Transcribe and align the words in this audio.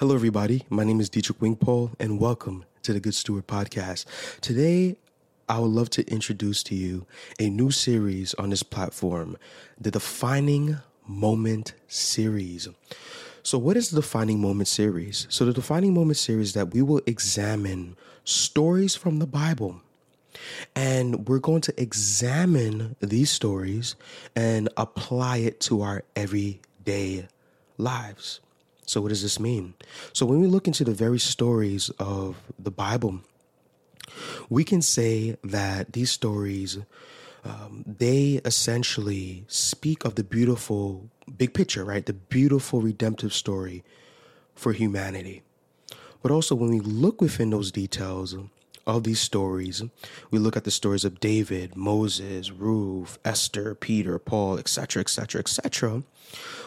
Hello, 0.00 0.16
everybody. 0.16 0.64
My 0.70 0.82
name 0.82 0.98
is 0.98 1.08
Dietrich 1.08 1.38
Wingpole, 1.38 1.92
and 2.00 2.18
welcome 2.18 2.64
to 2.82 2.92
the 2.92 2.98
Good 2.98 3.14
Steward 3.14 3.46
Podcast. 3.46 4.06
Today, 4.40 4.96
I 5.48 5.60
would 5.60 5.70
love 5.70 5.88
to 5.90 6.04
introduce 6.10 6.64
to 6.64 6.74
you 6.74 7.06
a 7.38 7.48
new 7.48 7.70
series 7.70 8.34
on 8.34 8.50
this 8.50 8.64
platform, 8.64 9.36
the 9.80 9.92
Defining 9.92 10.78
Moment 11.06 11.74
series. 11.86 12.68
So, 13.44 13.56
what 13.56 13.76
is 13.76 13.90
the 13.90 14.00
Defining 14.00 14.40
Moment 14.40 14.66
series? 14.66 15.28
So, 15.30 15.44
the 15.44 15.52
Defining 15.52 15.94
Moment 15.94 16.16
series 16.16 16.54
that 16.54 16.74
we 16.74 16.82
will 16.82 17.00
examine 17.06 17.96
stories 18.24 18.96
from 18.96 19.20
the 19.20 19.28
Bible. 19.28 19.80
And 20.74 21.28
we're 21.28 21.38
going 21.38 21.60
to 21.60 21.80
examine 21.80 22.96
these 22.98 23.30
stories 23.30 23.94
and 24.34 24.68
apply 24.76 25.36
it 25.36 25.60
to 25.60 25.82
our 25.82 26.02
everyday 26.16 27.28
lives. 27.78 28.40
So, 28.86 29.00
what 29.00 29.08
does 29.08 29.22
this 29.22 29.40
mean? 29.40 29.74
So, 30.12 30.26
when 30.26 30.40
we 30.40 30.46
look 30.46 30.66
into 30.66 30.84
the 30.84 30.94
very 30.94 31.18
stories 31.18 31.90
of 31.98 32.36
the 32.58 32.70
Bible, 32.70 33.20
we 34.48 34.64
can 34.64 34.82
say 34.82 35.36
that 35.42 35.92
these 35.92 36.10
stories 36.10 36.78
um, 37.44 37.84
they 37.86 38.40
essentially 38.44 39.44
speak 39.48 40.04
of 40.04 40.14
the 40.14 40.24
beautiful 40.24 41.10
big 41.36 41.52
picture, 41.52 41.84
right? 41.84 42.04
The 42.04 42.14
beautiful 42.14 42.80
redemptive 42.80 43.34
story 43.34 43.84
for 44.54 44.72
humanity. 44.72 45.42
But 46.22 46.30
also, 46.30 46.54
when 46.54 46.70
we 46.70 46.80
look 46.80 47.20
within 47.20 47.50
those 47.50 47.70
details 47.70 48.34
of 48.86 49.04
these 49.04 49.20
stories, 49.20 49.82
we 50.30 50.38
look 50.38 50.56
at 50.56 50.64
the 50.64 50.70
stories 50.70 51.04
of 51.04 51.20
David, 51.20 51.76
Moses, 51.76 52.50
Ruth, 52.50 53.18
Esther, 53.24 53.74
Peter, 53.74 54.18
Paul, 54.18 54.58
etc., 54.58 55.00
etc., 55.00 55.40
etc 55.40 56.02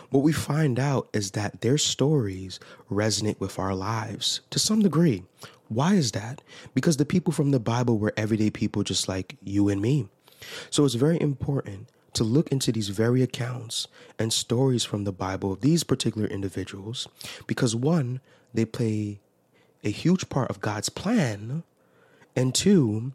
what 0.09 0.23
we 0.23 0.31
find 0.31 0.80
out 0.80 1.09
is 1.13 1.31
that 1.31 1.61
their 1.61 1.77
stories 1.77 2.59
resonate 2.89 3.39
with 3.39 3.59
our 3.59 3.75
lives 3.75 4.41
to 4.52 4.59
some 4.59 4.81
degree. 4.81 5.23
Why 5.67 5.95
is 5.95 6.13
that? 6.13 6.41
Because 6.73 6.98
the 6.98 7.05
people 7.05 7.33
from 7.33 7.52
the 7.52 7.59
Bible 7.59 7.97
were 7.97 8.14
everyday 8.16 8.49
people 8.49 8.83
just 8.83 9.08
like 9.09 9.36
you 9.44 9.67
and 9.67 9.81
me. 9.81 10.08
So 10.70 10.86
it's 10.86 10.94
very 10.94 11.20
important 11.20 11.89
to 12.14 12.23
look 12.23 12.52
into 12.52 12.72
these 12.72 12.89
very 12.89 13.22
accounts 13.22 13.88
and 14.17 14.31
stories 14.31 14.86
from 14.86 15.03
the 15.03 15.11
Bible 15.11 15.52
of 15.52 15.61
these 15.61 15.83
particular 15.83 16.27
individuals 16.27 17.08
because 17.45 17.75
one, 17.75 18.22
they 18.53 18.66
play 18.66 19.20
a 19.83 19.92
huge 19.92 20.30
part 20.30 20.49
of 20.49 20.61
God's 20.61 20.89
plan, 20.89 21.64
and 22.38 22.53
two, 22.53 23.13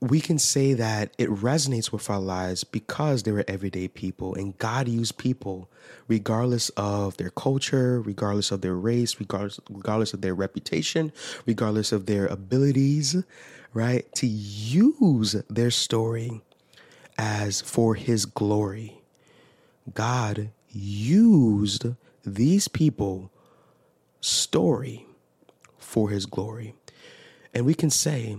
we 0.00 0.20
can 0.20 0.38
say 0.38 0.74
that 0.74 1.14
it 1.16 1.30
resonates 1.30 1.90
with 1.90 2.10
our 2.10 2.20
lives 2.20 2.62
because 2.62 3.22
they 3.22 3.32
were 3.32 3.44
everyday 3.48 3.88
people 3.88 4.34
and 4.34 4.58
God 4.58 4.86
used 4.86 5.16
people 5.16 5.70
regardless 6.08 6.68
of 6.76 7.16
their 7.16 7.30
culture, 7.30 8.02
regardless 8.02 8.50
of 8.50 8.60
their 8.60 8.74
race, 8.74 9.18
regardless 9.18 9.60
regardless 9.70 10.12
of 10.12 10.20
their 10.20 10.34
reputation, 10.34 11.10
regardless 11.46 11.90
of 11.90 12.04
their 12.04 12.26
abilities, 12.26 13.24
right? 13.72 14.12
To 14.16 14.26
use 14.26 15.36
their 15.48 15.70
story 15.70 16.42
as 17.16 17.62
for 17.62 17.94
his 17.94 18.26
glory. 18.26 19.00
God 19.94 20.50
used 20.70 21.86
these 22.26 22.68
people 22.68 23.30
story 24.20 25.06
for 25.78 26.10
his 26.10 26.26
glory. 26.26 26.74
And 27.54 27.64
we 27.64 27.74
can 27.74 27.90
say 27.90 28.36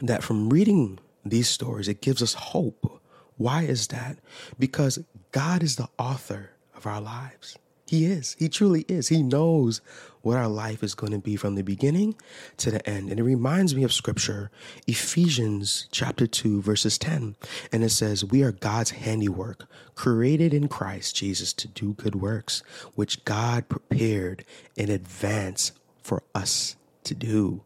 that 0.00 0.22
from 0.22 0.48
reading 0.48 0.98
these 1.24 1.48
stories, 1.48 1.88
it 1.88 2.00
gives 2.00 2.22
us 2.22 2.34
hope. 2.34 3.02
Why 3.36 3.62
is 3.62 3.88
that? 3.88 4.18
Because 4.58 5.00
God 5.32 5.62
is 5.62 5.76
the 5.76 5.88
author 5.98 6.50
of 6.74 6.86
our 6.86 7.00
lives. 7.00 7.58
He 7.88 8.04
is. 8.04 8.36
He 8.38 8.48
truly 8.48 8.84
is. 8.86 9.08
He 9.08 9.22
knows 9.22 9.80
what 10.20 10.36
our 10.36 10.48
life 10.48 10.82
is 10.82 10.94
going 10.94 11.12
to 11.12 11.18
be 11.18 11.36
from 11.36 11.54
the 11.54 11.62
beginning 11.62 12.16
to 12.58 12.70
the 12.70 12.86
end. 12.88 13.10
And 13.10 13.18
it 13.18 13.22
reminds 13.22 13.74
me 13.74 13.82
of 13.82 13.94
scripture, 13.94 14.50
Ephesians 14.86 15.88
chapter 15.90 16.26
2, 16.26 16.60
verses 16.60 16.98
10. 16.98 17.34
And 17.72 17.82
it 17.82 17.90
says, 17.90 18.24
We 18.24 18.42
are 18.42 18.52
God's 18.52 18.90
handiwork, 18.90 19.66
created 19.94 20.52
in 20.52 20.68
Christ 20.68 21.16
Jesus 21.16 21.54
to 21.54 21.68
do 21.68 21.94
good 21.94 22.14
works, 22.14 22.62
which 22.94 23.24
God 23.24 23.68
prepared 23.70 24.44
in 24.76 24.90
advance 24.90 25.72
for 26.02 26.22
us 26.34 26.76
to 27.04 27.14
do. 27.14 27.62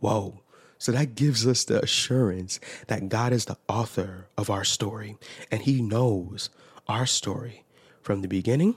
Whoa. 0.00 0.40
So 0.78 0.92
that 0.92 1.14
gives 1.14 1.46
us 1.46 1.64
the 1.64 1.82
assurance 1.82 2.58
that 2.86 3.10
God 3.10 3.32
is 3.34 3.44
the 3.44 3.58
author 3.68 4.26
of 4.38 4.48
our 4.48 4.64
story 4.64 5.18
and 5.50 5.62
He 5.62 5.82
knows 5.82 6.48
our 6.88 7.06
story 7.06 7.64
from 8.02 8.22
the 8.22 8.28
beginning 8.28 8.76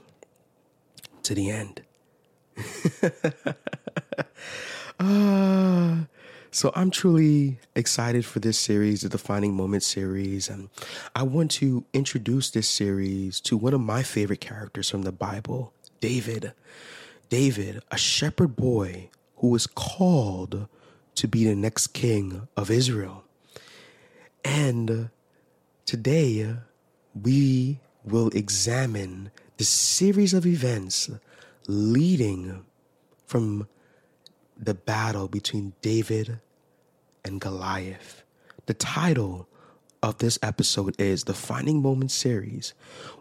to 1.22 1.34
the 1.34 1.50
end. 1.50 1.80
uh, 5.00 5.96
so 6.50 6.72
I'm 6.76 6.90
truly 6.90 7.58
excited 7.74 8.26
for 8.26 8.38
this 8.38 8.58
series, 8.58 9.00
the 9.00 9.08
Defining 9.08 9.54
Moment 9.54 9.82
series. 9.82 10.50
And 10.50 10.68
I 11.16 11.22
want 11.22 11.50
to 11.52 11.84
introduce 11.94 12.50
this 12.50 12.68
series 12.68 13.40
to 13.40 13.56
one 13.56 13.72
of 13.72 13.80
my 13.80 14.02
favorite 14.02 14.40
characters 14.40 14.90
from 14.90 15.02
the 15.02 15.12
Bible, 15.12 15.72
David. 16.00 16.52
David, 17.30 17.82
a 17.90 17.96
shepherd 17.96 18.54
boy 18.56 19.08
who 19.36 19.48
was 19.48 19.66
called 19.66 20.68
to 21.16 21.28
be 21.28 21.44
the 21.44 21.54
next 21.54 21.88
king 21.88 22.48
of 22.56 22.70
Israel. 22.70 23.24
And 24.44 25.10
today 25.86 26.56
we 27.14 27.80
will 28.04 28.28
examine 28.28 29.30
the 29.56 29.64
series 29.64 30.34
of 30.34 30.46
events 30.46 31.10
leading 31.66 32.64
from 33.26 33.68
the 34.58 34.74
battle 34.74 35.28
between 35.28 35.72
David 35.80 36.40
and 37.24 37.40
Goliath. 37.40 38.22
The 38.66 38.74
title 38.74 39.48
of 40.02 40.18
this 40.18 40.38
episode 40.42 41.00
is 41.00 41.24
the 41.24 41.34
Finding 41.34 41.80
Moment 41.80 42.10
series 42.10 42.74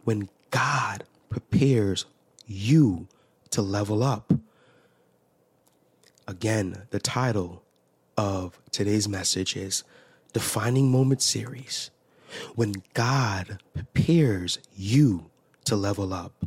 when 0.04 0.30
God 0.52 1.06
prepares 1.30 2.06
you 2.46 3.08
to 3.52 3.62
level 3.62 4.04
up. 4.04 4.34
Again, 6.28 6.84
the 6.90 7.00
title 7.00 7.63
of 8.18 8.60
today's 8.72 9.08
message 9.08 9.56
is 9.56 9.84
Defining 10.34 10.90
Moment 10.90 11.22
series. 11.22 11.90
When 12.56 12.74
God 12.94 13.60
prepares 13.74 14.60
you 14.76 15.30
to 15.66 15.76
level 15.76 16.14
up, 16.14 16.46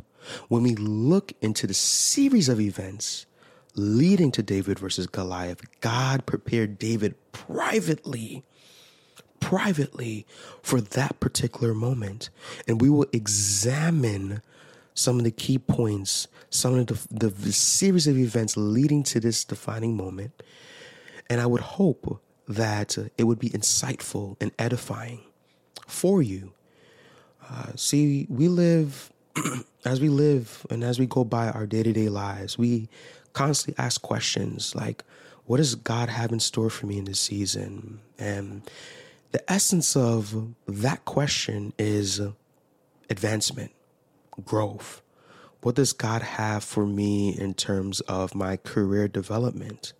when 0.49 0.63
we 0.63 0.75
look 0.75 1.33
into 1.41 1.67
the 1.67 1.73
series 1.73 2.49
of 2.49 2.59
events 2.59 3.25
leading 3.75 4.31
to 4.31 4.43
David 4.43 4.79
versus 4.79 5.07
Goliath, 5.07 5.61
God 5.81 6.25
prepared 6.25 6.77
David 6.77 7.15
privately, 7.31 8.43
privately 9.39 10.25
for 10.61 10.81
that 10.81 11.19
particular 11.19 11.73
moment. 11.73 12.29
And 12.67 12.81
we 12.81 12.89
will 12.89 13.07
examine 13.13 14.41
some 14.93 15.19
of 15.19 15.23
the 15.23 15.31
key 15.31 15.59
points, 15.59 16.27
some 16.49 16.73
of 16.73 16.87
the, 16.87 17.07
the, 17.11 17.29
the 17.29 17.53
series 17.53 18.07
of 18.07 18.17
events 18.17 18.57
leading 18.57 19.03
to 19.03 19.19
this 19.19 19.45
defining 19.45 19.95
moment 19.95 20.43
and 21.29 21.41
I 21.41 21.45
would 21.45 21.61
hope 21.61 22.21
that 22.47 22.97
it 23.17 23.23
would 23.23 23.39
be 23.39 23.49
insightful 23.49 24.37
and 24.39 24.51
edifying 24.57 25.21
for 25.85 26.21
you. 26.21 26.53
Uh, 27.49 27.71
see, 27.75 28.25
we 28.29 28.47
live, 28.47 29.11
as 29.85 30.01
we 30.01 30.09
live 30.09 30.65
and 30.69 30.83
as 30.83 30.99
we 30.99 31.05
go 31.05 31.23
by 31.23 31.49
our 31.49 31.65
day 31.65 31.83
to 31.83 31.93
day 31.93 32.09
lives, 32.09 32.57
we 32.57 32.89
constantly 33.33 33.81
ask 33.83 34.01
questions 34.01 34.75
like, 34.75 35.03
what 35.45 35.57
does 35.57 35.75
God 35.75 36.09
have 36.09 36.31
in 36.31 36.39
store 36.39 36.69
for 36.69 36.87
me 36.87 36.97
in 36.97 37.05
this 37.05 37.19
season? 37.19 38.01
And 38.19 38.69
the 39.31 39.49
essence 39.51 39.95
of 39.95 40.53
that 40.67 41.05
question 41.05 41.73
is 41.77 42.21
advancement, 43.09 43.71
growth. 44.43 45.01
What 45.61 45.75
does 45.75 45.93
God 45.93 46.21
have 46.21 46.63
for 46.63 46.85
me 46.85 47.37
in 47.37 47.53
terms 47.53 48.01
of 48.01 48.35
my 48.35 48.57
career 48.57 49.07
development? 49.07 49.93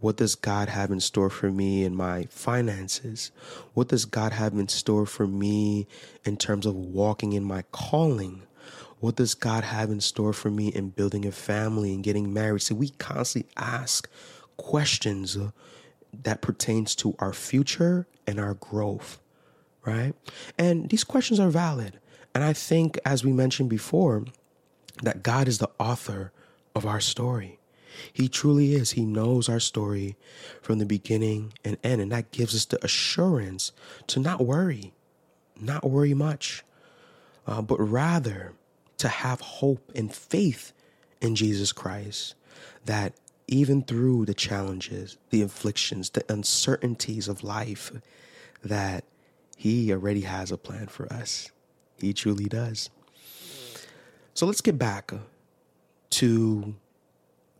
What 0.00 0.16
does 0.16 0.34
God 0.34 0.68
have 0.68 0.90
in 0.90 1.00
store 1.00 1.30
for 1.30 1.50
me 1.50 1.84
in 1.84 1.94
my 1.94 2.24
finances? 2.30 3.32
What 3.74 3.88
does 3.88 4.04
God 4.04 4.32
have 4.32 4.52
in 4.54 4.68
store 4.68 5.06
for 5.06 5.26
me 5.26 5.86
in 6.24 6.36
terms 6.36 6.66
of 6.66 6.74
walking 6.74 7.32
in 7.32 7.44
my 7.44 7.62
calling? 7.72 8.42
What 9.00 9.16
does 9.16 9.34
God 9.34 9.64
have 9.64 9.90
in 9.90 10.00
store 10.00 10.32
for 10.32 10.50
me 10.50 10.68
in 10.68 10.90
building 10.90 11.24
a 11.24 11.32
family 11.32 11.92
and 11.92 12.04
getting 12.04 12.32
married? 12.32 12.62
So 12.62 12.74
we 12.74 12.90
constantly 12.90 13.50
ask 13.56 14.08
questions 14.56 15.36
that 16.22 16.42
pertains 16.42 16.94
to 16.96 17.14
our 17.18 17.32
future 17.32 18.06
and 18.26 18.38
our 18.40 18.54
growth, 18.54 19.20
right? 19.84 20.14
And 20.56 20.90
these 20.90 21.04
questions 21.04 21.40
are 21.40 21.50
valid. 21.50 21.98
And 22.34 22.44
I 22.44 22.52
think, 22.52 22.98
as 23.04 23.24
we 23.24 23.32
mentioned 23.32 23.70
before, 23.70 24.24
that 25.02 25.22
God 25.22 25.48
is 25.48 25.58
the 25.58 25.70
author 25.78 26.32
of 26.74 26.86
our 26.86 27.00
story. 27.00 27.57
He 28.12 28.28
truly 28.28 28.74
is. 28.74 28.92
He 28.92 29.04
knows 29.04 29.48
our 29.48 29.60
story 29.60 30.16
from 30.62 30.78
the 30.78 30.86
beginning 30.86 31.52
and 31.64 31.78
end. 31.84 32.00
And 32.00 32.12
that 32.12 32.30
gives 32.32 32.54
us 32.54 32.64
the 32.64 32.82
assurance 32.84 33.72
to 34.08 34.20
not 34.20 34.40
worry, 34.40 34.92
not 35.60 35.84
worry 35.84 36.14
much, 36.14 36.64
uh, 37.46 37.62
but 37.62 37.78
rather 37.78 38.52
to 38.98 39.08
have 39.08 39.40
hope 39.40 39.90
and 39.94 40.12
faith 40.14 40.72
in 41.20 41.34
Jesus 41.34 41.72
Christ. 41.72 42.34
that 42.84 43.14
even 43.46 43.82
through 43.82 44.26
the 44.26 44.34
challenges, 44.34 45.16
the 45.30 45.42
afflictions, 45.42 46.10
the 46.10 46.24
uncertainties 46.32 47.28
of 47.28 47.42
life, 47.42 47.90
that 48.62 49.04
He 49.56 49.92
already 49.92 50.22
has 50.22 50.52
a 50.52 50.58
plan 50.58 50.86
for 50.86 51.10
us. 51.12 51.50
He 51.98 52.12
truly 52.12 52.44
does. 52.44 52.90
So 54.34 54.46
let's 54.46 54.60
get 54.60 54.78
back 54.78 55.12
to 56.10 56.74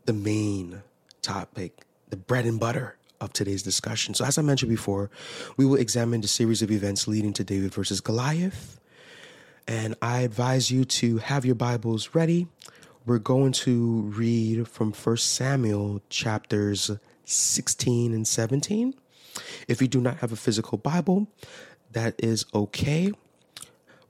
the 0.09 0.13
main 0.13 0.81
topic, 1.21 1.85
the 2.09 2.17
bread 2.17 2.43
and 2.43 2.59
butter 2.59 2.97
of 3.21 3.31
today's 3.31 3.61
discussion. 3.61 4.15
So, 4.15 4.25
as 4.25 4.39
I 4.39 4.41
mentioned 4.41 4.71
before, 4.71 5.11
we 5.55 5.67
will 5.67 5.75
examine 5.75 6.21
the 6.21 6.27
series 6.27 6.63
of 6.63 6.71
events 6.71 7.07
leading 7.07 7.31
to 7.33 7.43
David 7.43 7.71
versus 7.71 8.01
Goliath. 8.01 8.79
And 9.67 9.93
I 10.01 10.21
advise 10.21 10.71
you 10.71 10.83
to 10.83 11.19
have 11.19 11.45
your 11.45 11.53
Bibles 11.53 12.15
ready. 12.15 12.47
We're 13.05 13.19
going 13.19 13.51
to 13.51 14.11
read 14.15 14.67
from 14.67 14.93
1 14.93 15.17
Samuel 15.17 16.01
chapters 16.09 16.89
16 17.25 18.11
and 18.11 18.27
17. 18.27 18.95
If 19.67 19.79
you 19.79 19.87
do 19.87 20.01
not 20.01 20.17
have 20.17 20.31
a 20.31 20.35
physical 20.35 20.79
Bible, 20.79 21.27
that 21.91 22.15
is 22.17 22.47
okay. 22.55 23.11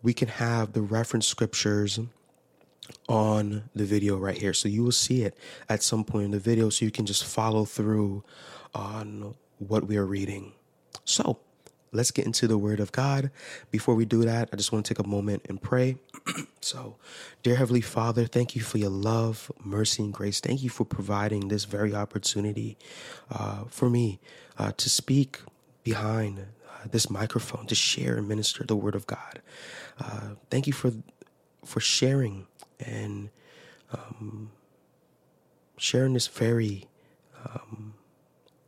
We 0.01 0.13
can 0.13 0.29
have 0.29 0.71
the 0.71 0.81
reference 0.81 1.27
scriptures 1.27 1.99
on 3.07 3.63
the 3.75 3.85
video 3.85 4.17
right 4.17 4.37
here. 4.37 4.53
So 4.53 4.67
you 4.67 4.83
will 4.83 4.91
see 4.91 5.23
it 5.23 5.37
at 5.67 5.83
some 5.83 6.03
point 6.03 6.25
in 6.25 6.31
the 6.31 6.39
video 6.39 6.69
so 6.69 6.85
you 6.85 6.91
can 6.91 7.05
just 7.05 7.23
follow 7.25 7.65
through 7.65 8.23
on 8.73 9.35
what 9.57 9.87
we 9.87 9.97
are 9.97 10.05
reading. 10.05 10.53
So 11.05 11.39
let's 11.91 12.11
get 12.11 12.25
into 12.25 12.47
the 12.47 12.57
Word 12.57 12.79
of 12.79 12.91
God. 12.91 13.31
Before 13.71 13.95
we 13.95 14.05
do 14.05 14.23
that, 14.23 14.49
I 14.51 14.55
just 14.55 14.71
want 14.71 14.85
to 14.85 14.93
take 14.93 15.03
a 15.03 15.07
moment 15.07 15.45
and 15.49 15.61
pray. 15.61 15.97
so, 16.61 16.95
dear 17.43 17.55
Heavenly 17.55 17.81
Father, 17.81 18.25
thank 18.25 18.55
you 18.55 18.61
for 18.61 18.77
your 18.77 18.89
love, 18.89 19.51
mercy, 19.63 20.03
and 20.03 20.13
grace. 20.13 20.39
Thank 20.39 20.63
you 20.63 20.69
for 20.69 20.85
providing 20.85 21.47
this 21.47 21.65
very 21.65 21.93
opportunity 21.95 22.77
uh, 23.31 23.63
for 23.67 23.89
me 23.89 24.19
uh, 24.57 24.71
to 24.77 24.89
speak 24.89 25.39
behind 25.83 26.39
uh, 26.39 26.87
this 26.91 27.09
microphone, 27.09 27.65
to 27.67 27.75
share 27.75 28.17
and 28.17 28.27
minister 28.27 28.63
the 28.63 28.75
Word 28.75 28.95
of 28.95 29.07
God. 29.07 29.41
Uh, 29.99 30.35
thank 30.49 30.67
you 30.67 30.73
for 30.73 30.91
for 31.65 31.79
sharing 31.81 32.47
and 32.79 33.29
um, 33.91 34.51
sharing 35.77 36.13
this 36.13 36.27
very 36.27 36.85
um, 37.45 37.93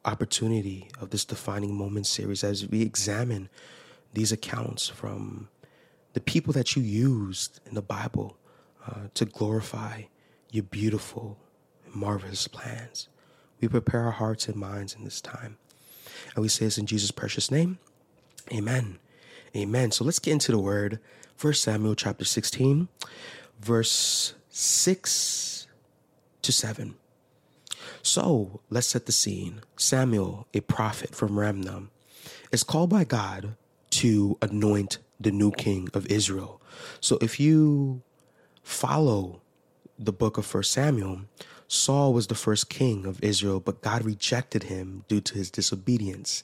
opportunity 0.05 0.89
of 0.99 1.11
this 1.11 1.25
defining 1.25 1.75
moment 1.75 2.07
series 2.07 2.43
as 2.43 2.67
we 2.67 2.81
examine 2.81 3.49
these 4.13 4.31
accounts 4.31 4.89
from 4.89 5.47
the 6.13 6.19
people 6.19 6.53
that 6.53 6.75
you 6.75 6.83
used 6.83 7.59
in 7.65 7.75
the 7.75 7.81
Bible 7.81 8.37
uh, 8.87 9.07
to 9.13 9.25
glorify 9.25 10.03
your 10.51 10.63
beautiful 10.63 11.37
and 11.85 11.95
marvelous 11.95 12.47
plans. 12.47 13.07
We 13.61 13.67
prepare 13.67 14.01
our 14.01 14.11
hearts 14.11 14.47
and 14.47 14.57
minds 14.57 14.95
in 14.95 15.03
this 15.03 15.21
time. 15.21 15.57
And 16.35 16.41
we 16.41 16.49
say 16.49 16.65
this 16.65 16.77
in 16.77 16.87
Jesus' 16.87 17.11
precious 17.11 17.51
name. 17.51 17.77
Amen. 18.51 18.99
Amen. 19.55 19.91
So 19.91 20.03
let's 20.03 20.19
get 20.19 20.31
into 20.31 20.51
the 20.51 20.59
word. 20.59 20.99
First 21.35 21.61
Samuel 21.63 21.95
chapter 21.95 22.25
16, 22.25 22.87
verse 23.61 24.33
6 24.49 25.67
to 26.41 26.51
7. 26.51 26.95
So 28.01 28.61
let's 28.69 28.87
set 28.87 29.05
the 29.05 29.11
scene. 29.11 29.61
Samuel, 29.77 30.47
a 30.53 30.61
prophet 30.61 31.15
from 31.15 31.39
Ramah, 31.39 31.83
is 32.51 32.63
called 32.63 32.89
by 32.89 33.03
God 33.03 33.55
to 33.91 34.37
anoint 34.41 34.97
the 35.19 35.31
new 35.31 35.51
king 35.51 35.89
of 35.93 36.07
Israel. 36.07 36.61
So 36.99 37.17
if 37.21 37.39
you 37.39 38.01
follow 38.63 39.41
the 39.99 40.13
book 40.13 40.37
of 40.37 40.45
First 40.45 40.71
Samuel, 40.71 41.21
Saul 41.71 42.13
was 42.13 42.27
the 42.27 42.35
first 42.35 42.69
king 42.69 43.06
of 43.06 43.23
Israel, 43.23 43.59
but 43.59 43.81
God 43.81 44.03
rejected 44.03 44.63
him 44.63 45.06
due 45.07 45.21
to 45.21 45.35
his 45.35 45.50
disobedience. 45.50 46.44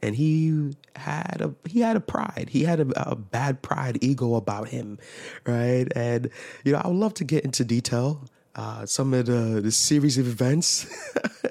And 0.00 0.16
he 0.16 0.74
had 0.96 1.40
a 1.40 1.54
he 1.68 1.80
had 1.80 1.96
a 1.96 2.00
pride. 2.00 2.48
He 2.50 2.64
had 2.64 2.80
a, 2.80 3.10
a 3.10 3.14
bad 3.14 3.62
pride 3.62 3.98
ego 4.00 4.34
about 4.34 4.68
him, 4.68 4.98
right? 5.46 5.86
And 5.94 6.30
you 6.64 6.72
know, 6.72 6.80
I 6.82 6.88
would 6.88 6.96
love 6.96 7.14
to 7.14 7.24
get 7.24 7.44
into 7.44 7.64
detail 7.64 8.24
uh, 8.54 8.86
some 8.86 9.14
of 9.14 9.26
the, 9.26 9.60
the 9.60 9.70
series 9.70 10.18
of 10.18 10.26
events 10.26 10.86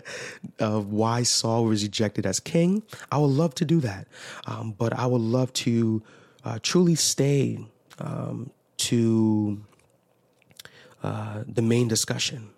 of 0.60 0.92
why 0.92 1.24
Saul 1.24 1.66
was 1.66 1.84
rejected 1.84 2.26
as 2.26 2.40
king. 2.40 2.84
I 3.12 3.18
would 3.20 3.28
love 3.28 3.56
to 3.56 3.66
do 3.66 3.80
that. 3.82 4.08
Um, 4.46 4.74
but 4.78 4.94
I 4.94 5.06
would 5.06 5.22
love 5.22 5.54
to 5.54 6.02
uh, 6.44 6.60
truly 6.62 6.96
stay 6.96 7.60
um, 8.00 8.50
to 8.78 9.62
uh, 11.04 11.44
the 11.48 11.62
main 11.62 11.88
discussion, 11.88 12.50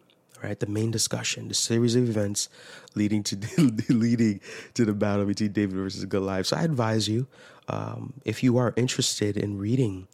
right? 0.44 0.60
The 0.60 0.68
main 0.68 0.92
discussion, 0.92 1.48
the 1.48 1.54
series 1.54 1.95
of 1.95 2.07
events 2.10 2.50
leading 2.95 3.24
to 3.24 3.38
leading 3.90 4.42
to 4.74 4.86
the 4.86 4.94
battle 4.94 5.25
between 5.25 5.51
David 5.51 5.75
versus 5.75 6.06
Goliath. 6.06 6.48
So 6.48 6.57
I 6.57 6.63
advise 6.63 7.07
you, 7.07 7.28
um, 7.68 8.13
if 8.25 8.44
you 8.44 8.57
are 8.57 8.74
interested 8.75 9.38
in 9.38 9.57
reading 9.57 10.07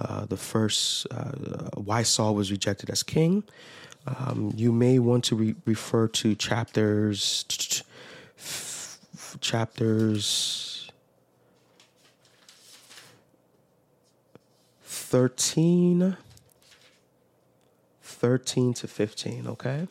uh, 0.00 0.26
the 0.26 0.36
first 0.36 1.06
uh, 1.10 1.70
why 1.74 2.02
Saul 2.02 2.34
was 2.34 2.50
rejected 2.50 2.90
as 2.90 3.02
king. 3.02 3.44
Um, 4.06 4.52
you 4.54 4.70
may 4.70 4.98
want 4.98 5.24
to 5.24 5.36
re- 5.36 5.54
refer 5.64 6.06
to 6.08 6.34
chapters 6.34 7.44
chapters 9.40 10.90
13 14.82 16.16
13 18.16 18.74
to 18.74 18.88
15 18.88 19.46
okay 19.46 19.86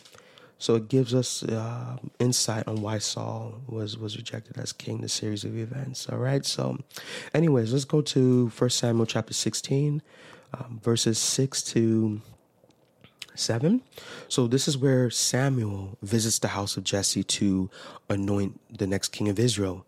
so 0.57 0.75
it 0.75 0.87
gives 0.87 1.13
us 1.13 1.43
uh, 1.43 1.97
insight 2.19 2.67
on 2.67 2.81
why 2.81 2.99
Saul 2.99 3.55
was 3.67 3.97
was 3.97 4.15
rejected 4.15 4.57
as 4.57 4.71
king. 4.71 5.01
The 5.01 5.09
series 5.09 5.43
of 5.43 5.57
events. 5.57 6.07
All 6.09 6.17
right. 6.17 6.45
So, 6.45 6.79
anyways, 7.33 7.73
let's 7.73 7.85
go 7.85 8.01
to 8.01 8.49
First 8.49 8.77
Samuel 8.77 9.05
chapter 9.05 9.33
sixteen, 9.33 10.01
um, 10.53 10.79
verses 10.81 11.17
six 11.17 11.61
to 11.73 12.21
seven. 13.35 13.81
So 14.29 14.47
this 14.47 14.67
is 14.67 14.77
where 14.77 15.09
Samuel 15.09 15.97
visits 16.01 16.39
the 16.39 16.49
house 16.49 16.77
of 16.77 16.83
Jesse 16.83 17.23
to 17.23 17.69
anoint 18.09 18.59
the 18.75 18.87
next 18.87 19.09
king 19.09 19.27
of 19.27 19.37
Israel, 19.37 19.85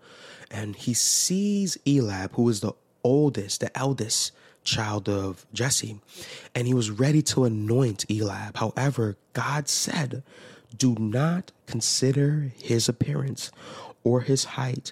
and 0.52 0.76
he 0.76 0.94
sees 0.94 1.78
Eliab, 1.88 2.34
who 2.34 2.50
is 2.50 2.60
the 2.60 2.74
oldest, 3.04 3.62
the 3.62 3.76
eldest 3.78 4.34
child 4.68 5.10
of 5.10 5.48
Jesse, 5.54 6.00
and 6.54 6.68
he 6.68 6.74
was 6.74 6.92
ready 6.92 7.22
to 7.24 7.46
anoint 7.46 8.06
Eliab. 8.12 8.58
However, 8.58 9.18
God 9.34 9.68
said 9.70 10.24
do 10.78 10.96
not 11.00 11.52
consider 11.66 12.52
his 12.62 12.90
appearance 12.90 13.52
or 14.04 14.22
his 14.22 14.44
height, 14.60 14.92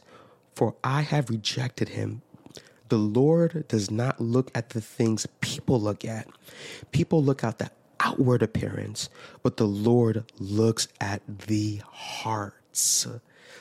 for 0.55 0.75
I 0.83 1.01
have 1.01 1.29
rejected 1.29 1.89
him. 1.89 2.21
The 2.87 2.97
Lord 2.97 3.67
does 3.67 3.91
not 3.91 4.21
look 4.21 4.49
at 4.55 4.69
the 4.69 4.81
things 4.81 5.27
people 5.41 5.79
look 5.79 6.05
at. 6.05 6.27
People 6.91 7.21
look 7.21 7.43
at 7.43 7.59
the 7.59 7.69
outward 7.99 8.41
appearance, 8.41 9.09
but 9.43 9.57
the 9.57 9.67
Lord 9.67 10.23
looks 10.39 10.87
at 11.01 11.21
the 11.47 11.81
hearts. 11.91 13.07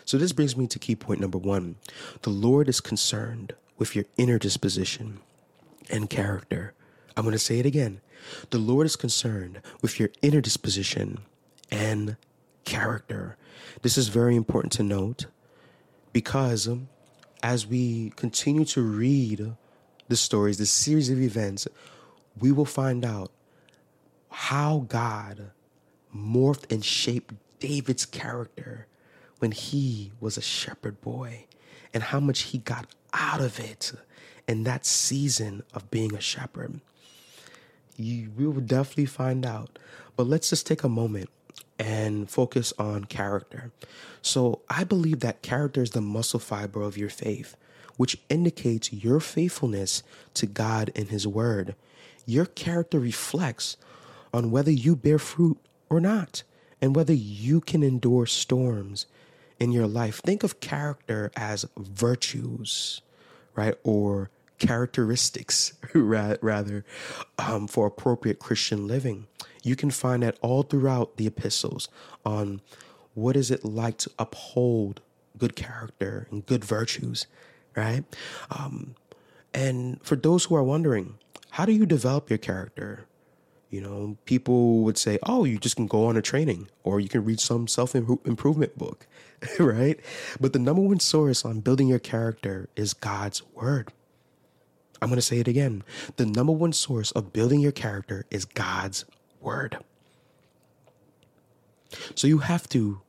So, 0.05 0.19
this 0.19 0.33
brings 0.33 0.57
me 0.57 0.67
to 0.69 0.79
key 0.79 0.95
point 0.95 1.21
number 1.21 1.39
one. 1.39 1.77
The 2.23 2.31
Lord 2.31 2.69
is 2.69 2.81
concerned 2.81 3.55
with 3.79 3.97
your 3.97 4.05
inner 4.17 4.39
disposition 4.39 5.21
and 5.91 6.09
character. 6.09 6.75
I'm 7.17 7.25
going 7.25 7.33
to 7.33 7.39
say 7.39 7.59
it 7.59 7.67
again. 7.67 8.01
The 8.51 8.59
Lord 8.59 8.87
is 8.87 8.97
concerned 8.97 9.61
with 9.83 10.01
your 10.01 10.11
inner 10.23 10.41
disposition 10.41 11.19
and 11.71 12.17
character. 12.65 13.37
This 13.83 13.99
is 13.99 14.09
very 14.09 14.37
important 14.37 14.73
to 14.75 14.83
note 14.83 15.27
because 16.13 16.67
um, 16.67 16.89
as 17.43 17.67
we 17.67 18.11
continue 18.17 18.65
to 18.65 18.83
read 18.83 19.55
the 20.09 20.17
stories, 20.17 20.59
the 20.59 20.67
series 20.67 21.11
of 21.11 21.21
events, 21.21 21.69
we 22.39 22.51
will 22.51 22.65
find 22.65 23.05
out 23.05 23.31
how 24.31 24.87
God 24.89 25.51
morphed 26.15 26.73
and 26.73 26.85
shaped 26.85 27.35
David's 27.59 28.07
character 28.07 28.87
when 29.39 29.53
he 29.53 30.13
was 30.21 30.37
a 30.37 30.43
shepherd 30.43 31.01
boy 31.01 31.47
and 31.93 32.03
how 32.03 32.21
much 32.21 32.43
he 32.43 32.59
got 32.59 32.87
out 33.13 33.41
of 33.41 33.61
it 33.61 33.93
in 34.47 34.65
that 34.65 34.87
season 34.87 35.63
of 35.73 35.91
being 35.91 36.15
a 36.15 36.21
shepherd. 36.21 36.81
You, 37.97 38.31
we 38.37 38.47
will 38.47 38.61
definitely 38.61 39.07
find 39.07 39.47
out. 39.47 39.79
But 40.17 40.27
let's 40.27 40.51
just 40.51 40.67
take 40.67 40.83
a 40.83 40.89
moment 40.89 41.31
and 41.79 42.31
focus 42.31 42.73
on 42.79 43.05
character. 43.05 43.73
So 44.23 44.61
I 44.69 44.85
believe 44.85 45.21
that 45.21 45.43
character 45.43 45.83
is 45.83 45.91
the 45.91 46.01
muscle 46.01 46.41
fiber 46.41 46.83
of 46.83 46.97
your 46.97 47.09
faith, 47.09 47.57
which 47.97 48.19
indicates 48.29 48.93
your 48.93 49.21
faithfulness 49.21 50.03
to 50.35 50.47
God 50.47 50.91
and 50.95 51.09
His 51.09 51.27
Word. 51.27 51.75
Your 52.27 52.47
character 52.47 52.99
reflects 52.99 53.77
on 54.33 54.51
whether 54.51 54.71
you 54.71 54.97
bear 54.97 55.19
fruit 55.19 55.59
or 55.89 56.01
not, 56.01 56.43
and 56.81 56.97
whether 56.97 57.13
you 57.13 57.61
can 57.61 57.83
endure 57.83 58.27
storms 58.27 59.07
in 59.61 59.73
your 59.73 59.87
life. 59.87 60.21
Think 60.25 60.43
of 60.43 60.61
character 60.61 61.31
as 61.37 61.65
virtues, 61.77 63.01
right? 63.55 63.75
Or 63.83 64.31
characteristics, 64.59 65.75
rather, 65.95 66.85
um, 67.39 67.67
for 67.67 67.87
appropriate 67.87 68.39
Christian 68.39 68.87
living. 68.87 69.27
You 69.63 69.77
can 69.77 69.91
find 69.91 70.23
that 70.23 70.39
all 70.43 70.63
throughout 70.63 71.17
the 71.17 71.27
epistles 71.27 71.89
on 72.25 72.61
what 73.15 73.37
is 73.37 73.51
it 73.51 73.65
like 73.65 73.99
to 73.99 74.11
uphold 74.19 75.01
good 75.39 75.57
character 75.57 76.27
and 76.31 76.45
good 76.47 76.65
virtues, 76.65 77.27
right? 77.77 78.05
Um, 78.51 78.95
and 79.53 80.03
for 80.03 80.17
those 80.17 80.45
who 80.45 80.57
are 80.57 80.63
wondering, 80.63 81.19
how 81.51 81.65
do 81.65 81.73
you 81.73 81.87
develop 81.87 82.29
your 82.29 82.39
character? 82.39 83.07
You 83.71 83.81
know, 83.81 84.17
people 84.25 84.81
would 84.81 84.99
say, 84.99 85.19
oh, 85.25 85.45
you 85.45 85.59
just 85.59 85.77
can 85.77 85.87
go 85.87 86.07
on 86.07 86.17
a 86.17 86.23
training 86.23 86.69
or 86.83 87.01
you 87.01 87.09
can 87.09 87.25
read 87.25 87.41
some 87.41 87.67
self 87.67 87.95
improvement 87.95 88.77
book, 88.79 89.07
right? 89.59 89.99
But 90.41 90.53
the 90.53 90.59
number 90.59 90.83
one 90.83 91.01
source 91.01 91.45
on 91.45 91.61
building 91.61 91.89
your 91.89 91.99
character 91.99 92.69
is 92.77 92.95
God's 92.95 93.43
word. 93.55 93.93
I'm 95.03 95.09
going 95.09 95.17
to 95.17 95.23
say 95.23 95.39
it 95.39 95.49
again. 95.49 95.83
The 96.17 96.27
number 96.27 96.53
one 96.53 96.73
source 96.73 97.11
of 97.13 97.33
building 97.33 97.61
your 97.61 97.73
character 97.73 98.25
is 98.31 98.45
God's 98.45 99.05
word. 99.41 99.79
So 102.15 102.27
you 102.27 102.39
have 102.39 102.69
to 102.71 103.01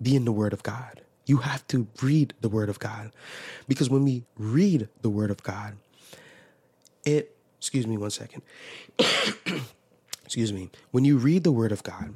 be 0.00 0.16
in 0.16 0.24
the 0.24 0.32
word 0.32 0.52
of 0.52 0.62
God. 0.62 1.02
You 1.26 1.38
have 1.38 1.66
to 1.68 1.88
read 2.02 2.34
the 2.40 2.48
word 2.48 2.68
of 2.68 2.78
God. 2.78 3.12
Because 3.68 3.90
when 3.90 4.04
we 4.04 4.24
read 4.38 4.88
the 5.02 5.10
word 5.10 5.30
of 5.30 5.42
God, 5.42 5.76
it, 7.04 7.36
excuse 7.58 7.86
me 7.86 7.96
one 7.96 8.10
second. 8.10 8.42
excuse 10.24 10.52
me. 10.52 10.70
When 10.90 11.04
you 11.04 11.18
read 11.18 11.44
the 11.44 11.52
word 11.52 11.72
of 11.72 11.82
God, 11.82 12.14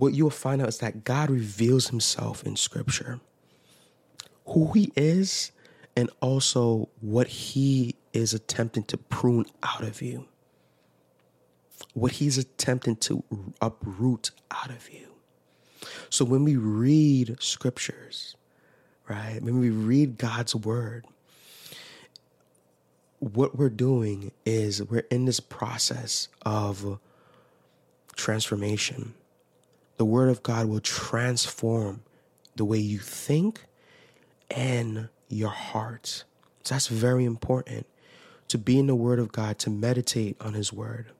what 0.00 0.14
you'll 0.14 0.30
find 0.30 0.62
out 0.62 0.68
is 0.68 0.78
that 0.78 1.04
God 1.04 1.28
reveals 1.28 1.88
himself 1.88 2.42
in 2.42 2.56
scripture. 2.56 3.20
Who 4.46 4.72
he 4.72 4.90
is 4.96 5.52
and 5.94 6.08
also 6.22 6.88
what 7.02 7.26
he 7.26 7.96
is 8.14 8.32
attempting 8.32 8.84
to 8.84 8.96
prune 8.96 9.44
out 9.62 9.82
of 9.82 10.00
you. 10.00 10.26
What 11.92 12.12
he's 12.12 12.38
attempting 12.38 12.96
to 12.96 13.22
uproot 13.60 14.30
out 14.50 14.70
of 14.70 14.88
you. 14.90 15.08
So 16.08 16.24
when 16.24 16.44
we 16.44 16.56
read 16.56 17.36
scriptures, 17.38 18.36
right, 19.06 19.42
when 19.42 19.60
we 19.60 19.68
read 19.68 20.16
God's 20.16 20.56
word, 20.56 21.04
what 23.18 23.58
we're 23.58 23.68
doing 23.68 24.32
is 24.46 24.82
we're 24.82 25.06
in 25.10 25.26
this 25.26 25.40
process 25.40 26.28
of 26.46 26.98
transformation. 28.16 29.12
The 30.00 30.06
word 30.06 30.30
of 30.30 30.42
God 30.42 30.64
will 30.64 30.80
transform 30.80 32.04
the 32.56 32.64
way 32.64 32.78
you 32.78 33.00
think 33.00 33.66
and 34.50 35.10
your 35.28 35.50
heart. 35.50 36.24
So 36.64 36.74
that's 36.74 36.86
very 36.86 37.26
important 37.26 37.86
to 38.48 38.56
be 38.56 38.78
in 38.78 38.86
the 38.86 38.94
word 38.94 39.18
of 39.18 39.30
God, 39.30 39.58
to 39.58 39.68
meditate 39.68 40.38
on 40.40 40.54
his 40.54 40.72
word, 40.72 41.12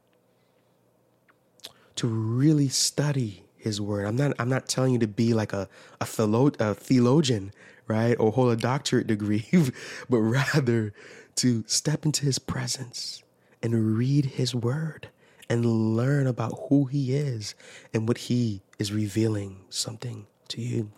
to 1.97 2.07
really 2.07 2.71
study 2.71 3.45
his 3.59 3.83
word. 3.83 4.07
I'm 4.07 4.17
not 4.17 4.33
I'm 4.39 4.49
not 4.49 4.67
telling 4.67 4.95
you 4.95 4.99
to 5.01 5.07
be 5.07 5.35
like 5.35 5.53
a 5.53 5.69
a, 6.01 6.07
theolo- 6.07 6.59
a 6.59 6.75
theologian, 6.75 7.53
right? 7.87 8.17
Or 8.19 8.33
hold 8.33 8.51
a 8.51 8.57
doctorate 8.57 9.07
degree, 9.07 9.47
but 10.09 10.21
rather 10.21 10.95
to 11.37 11.65
step 11.67 12.07
into 12.07 12.25
his 12.25 12.39
presence 12.39 13.23
and 13.63 13.99
read 13.99 14.25
his 14.25 14.55
word 14.55 15.11
and 15.51 15.67
learn 15.97 16.27
about 16.27 16.59
who 16.71 16.87
he 16.87 17.15
is 17.15 17.55
and 17.93 18.09
what 18.09 18.17
he 18.17 18.63
is 18.81 18.93
revealing 18.93 19.61
something 19.69 20.27
to 20.49 20.61
you. 20.61 20.91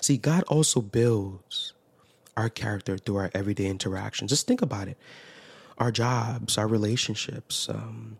See, 0.00 0.16
God 0.16 0.42
also 0.44 0.80
builds 0.80 1.74
our 2.36 2.48
character 2.48 2.96
through 2.96 3.16
our 3.16 3.30
everyday 3.34 3.66
interactions. 3.66 4.30
Just 4.30 4.46
think 4.46 4.62
about 4.62 4.88
it 4.88 4.96
our 5.76 5.92
jobs, 5.92 6.58
our 6.58 6.66
relationships, 6.66 7.68
um, 7.68 8.16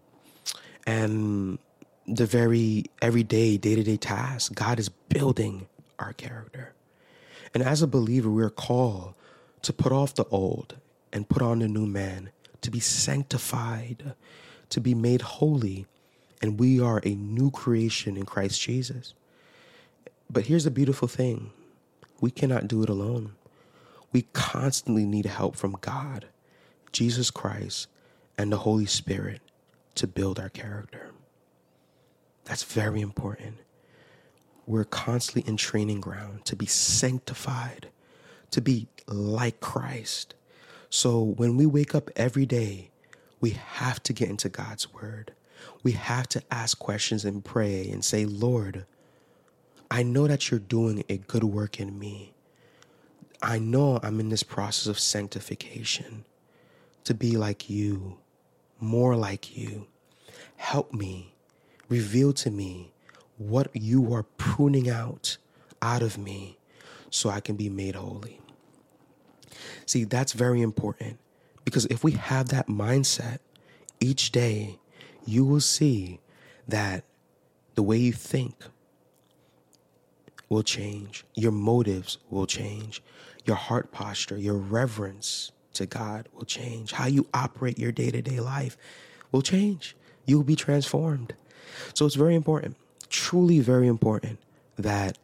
and 0.87 1.59
the 2.07 2.25
very 2.25 2.85
everyday, 3.03 3.57
day 3.57 3.75
to 3.75 3.83
day 3.83 3.97
tasks. 3.97 4.49
God 4.51 4.79
is 4.79 4.89
building 4.89 5.67
our 5.99 6.13
character. 6.13 6.73
And 7.53 7.63
as 7.63 7.83
a 7.83 7.89
believer, 7.89 8.31
we're 8.31 8.49
called 8.51 9.15
to 9.63 9.73
put 9.73 9.91
off 9.91 10.15
the 10.15 10.25
old 10.27 10.77
and 11.13 11.29
put 11.29 11.43
on 11.43 11.59
the 11.59 11.69
new 11.69 11.87
man, 11.87 12.31
to 12.61 12.71
be 12.71 12.81
sanctified, 12.81 14.15
to 14.71 14.81
be 14.81 14.95
made 14.95 15.23
holy. 15.23 15.87
And 16.41 16.59
we 16.59 16.81
are 16.81 17.01
a 17.05 17.15
new 17.15 17.51
creation 17.51 18.17
in 18.17 18.25
Christ 18.25 18.61
Jesus. 18.61 19.15
But 20.31 20.47
here's 20.47 20.65
the 20.65 20.71
beautiful 20.71 21.09
thing 21.09 21.53
we 22.21 22.31
cannot 22.31 22.69
do 22.69 22.83
it 22.83 22.89
alone. 22.89 23.35
We 24.13 24.23
constantly 24.33 25.05
need 25.05 25.27
help 25.27 25.57
from 25.57 25.77
God, 25.81 26.27
Jesus 26.93 27.31
Christ, 27.31 27.89
and 28.37 28.51
the 28.51 28.59
Holy 28.59 28.87
Spirit 28.87 29.41
to 29.97 30.07
build 30.07 30.39
our 30.39 30.49
character. 30.49 31.11
That's 32.45 32.63
very 32.63 33.01
important. 33.01 33.59
We're 34.67 34.85
constantly 34.85 35.49
in 35.49 35.57
training 35.57 36.01
ground 36.01 36.45
to 36.47 36.57
be 36.57 36.67
sanctified, 36.67 37.89
to 38.51 38.61
be 38.61 38.89
like 39.07 39.61
Christ. 39.61 40.35
So 40.91 41.21
when 41.23 41.57
we 41.57 41.67
wake 41.67 41.95
up 41.95 42.11
every 42.17 42.47
day, 42.47 42.91
we 43.41 43.51
have 43.51 44.03
to 44.05 44.13
get 44.13 44.31
into 44.31 44.49
God's 44.49 44.93
word. 44.93 45.33
We 45.83 45.93
have 45.93 46.29
to 46.29 46.43
ask 46.51 46.79
questions 46.79 47.25
and 47.25 47.45
pray 47.45 47.89
and 47.89 48.05
say, 48.05 48.25
Lord, 48.25 48.87
I 49.91 50.03
know 50.03 50.27
that 50.27 50.51
you're 50.51 50.61
doing 50.61 51.05
a 51.09 51.19
good 51.19 51.45
work 51.45 51.81
in 51.81 51.99
me. 51.99 52.35
I 53.41 53.59
know 53.59 54.01
I'm 54.03 54.21
in 54.21 54.29
this 54.29 54.43
process 54.43 54.87
of 54.87 54.99
sanctification 54.99 56.25
to 57.05 57.15
be 57.15 57.37
like 57.37 57.71
you, 57.71 58.19
more 58.81 59.17
like 59.17 59.57
you. 59.57 59.87
Help 60.57 60.93
me, 60.93 61.35
reveal 61.89 62.33
to 62.35 62.51
me 62.51 62.93
what 63.39 63.69
you 63.73 64.13
are 64.13 64.25
pruning 64.25 64.91
out 64.91 65.37
out 65.81 66.03
of 66.03 66.19
me 66.19 66.59
so 67.11 67.31
I 67.31 67.41
can 67.41 67.57
be 67.57 67.69
made 67.69 67.95
holy. 67.95 68.41
See, 69.87 70.05
that's 70.05 70.33
very 70.33 70.61
important 70.61 71.19
because 71.65 71.87
if 71.87 72.05
we 72.05 72.13
have 72.13 72.49
that 72.49 72.67
mindset 72.67 73.39
each 74.01 74.33
day, 74.33 74.79
you 75.29 75.45
will 75.45 75.61
see 75.61 76.21
that 76.67 77.05
the 77.75 77.83
way 77.83 77.99
you 77.99 78.13
think 78.13 78.65
will 80.49 80.63
change, 80.63 81.25
your 81.35 81.53
motives 81.53 82.17
will 82.31 82.47
change, 82.47 83.03
your 83.45 83.57
heart 83.57 83.93
posture, 83.93 84.39
your 84.39 84.57
reverence 84.57 85.53
to 85.75 85.85
God 85.85 86.29
will 86.35 86.47
change, 86.47 86.93
how 86.93 87.07
you 87.07 87.27
operate 87.35 87.79
your 87.79 87.93
day 87.93 88.11
to 88.11 88.23
day 88.23 88.41
life 88.41 88.79
will 89.31 89.43
change. 89.43 89.95
You 90.25 90.39
will 90.39 90.45
be 90.45 90.57
transformed. 90.57 91.35
So 91.93 92.07
it's 92.07 92.15
very 92.15 92.35
important, 92.35 92.77
truly 93.11 93.61
very 93.61 93.87
important 93.87 94.39
that 94.77 95.19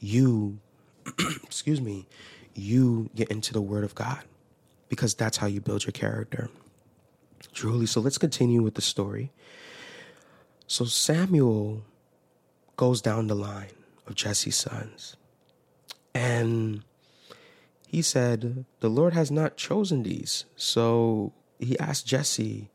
you, 0.00 0.58
excuse 1.44 1.82
me, 1.82 2.06
you 2.54 3.10
get 3.14 3.28
into 3.30 3.52
the 3.52 3.60
Word 3.60 3.84
of 3.84 3.94
God 3.94 4.24
because 4.88 5.14
that's 5.14 5.36
how 5.36 5.46
you 5.46 5.60
build 5.60 5.84
your 5.84 5.92
character. 5.92 6.48
Truly. 7.52 7.86
So 7.86 8.00
let's 8.00 8.18
continue 8.18 8.62
with 8.62 8.74
the 8.74 8.82
story. 8.82 9.32
So 10.66 10.84
Samuel 10.84 11.82
goes 12.76 13.02
down 13.02 13.26
the 13.26 13.34
line 13.34 13.74
of 14.06 14.14
Jesse's 14.14 14.56
sons. 14.56 15.16
And 16.14 16.82
he 17.86 18.02
said, 18.02 18.64
The 18.80 18.88
Lord 18.88 19.14
has 19.14 19.30
not 19.30 19.56
chosen 19.56 20.02
these. 20.02 20.44
So 20.56 21.32
he 21.58 21.78
asked 21.78 22.06
Jesse, 22.06 22.70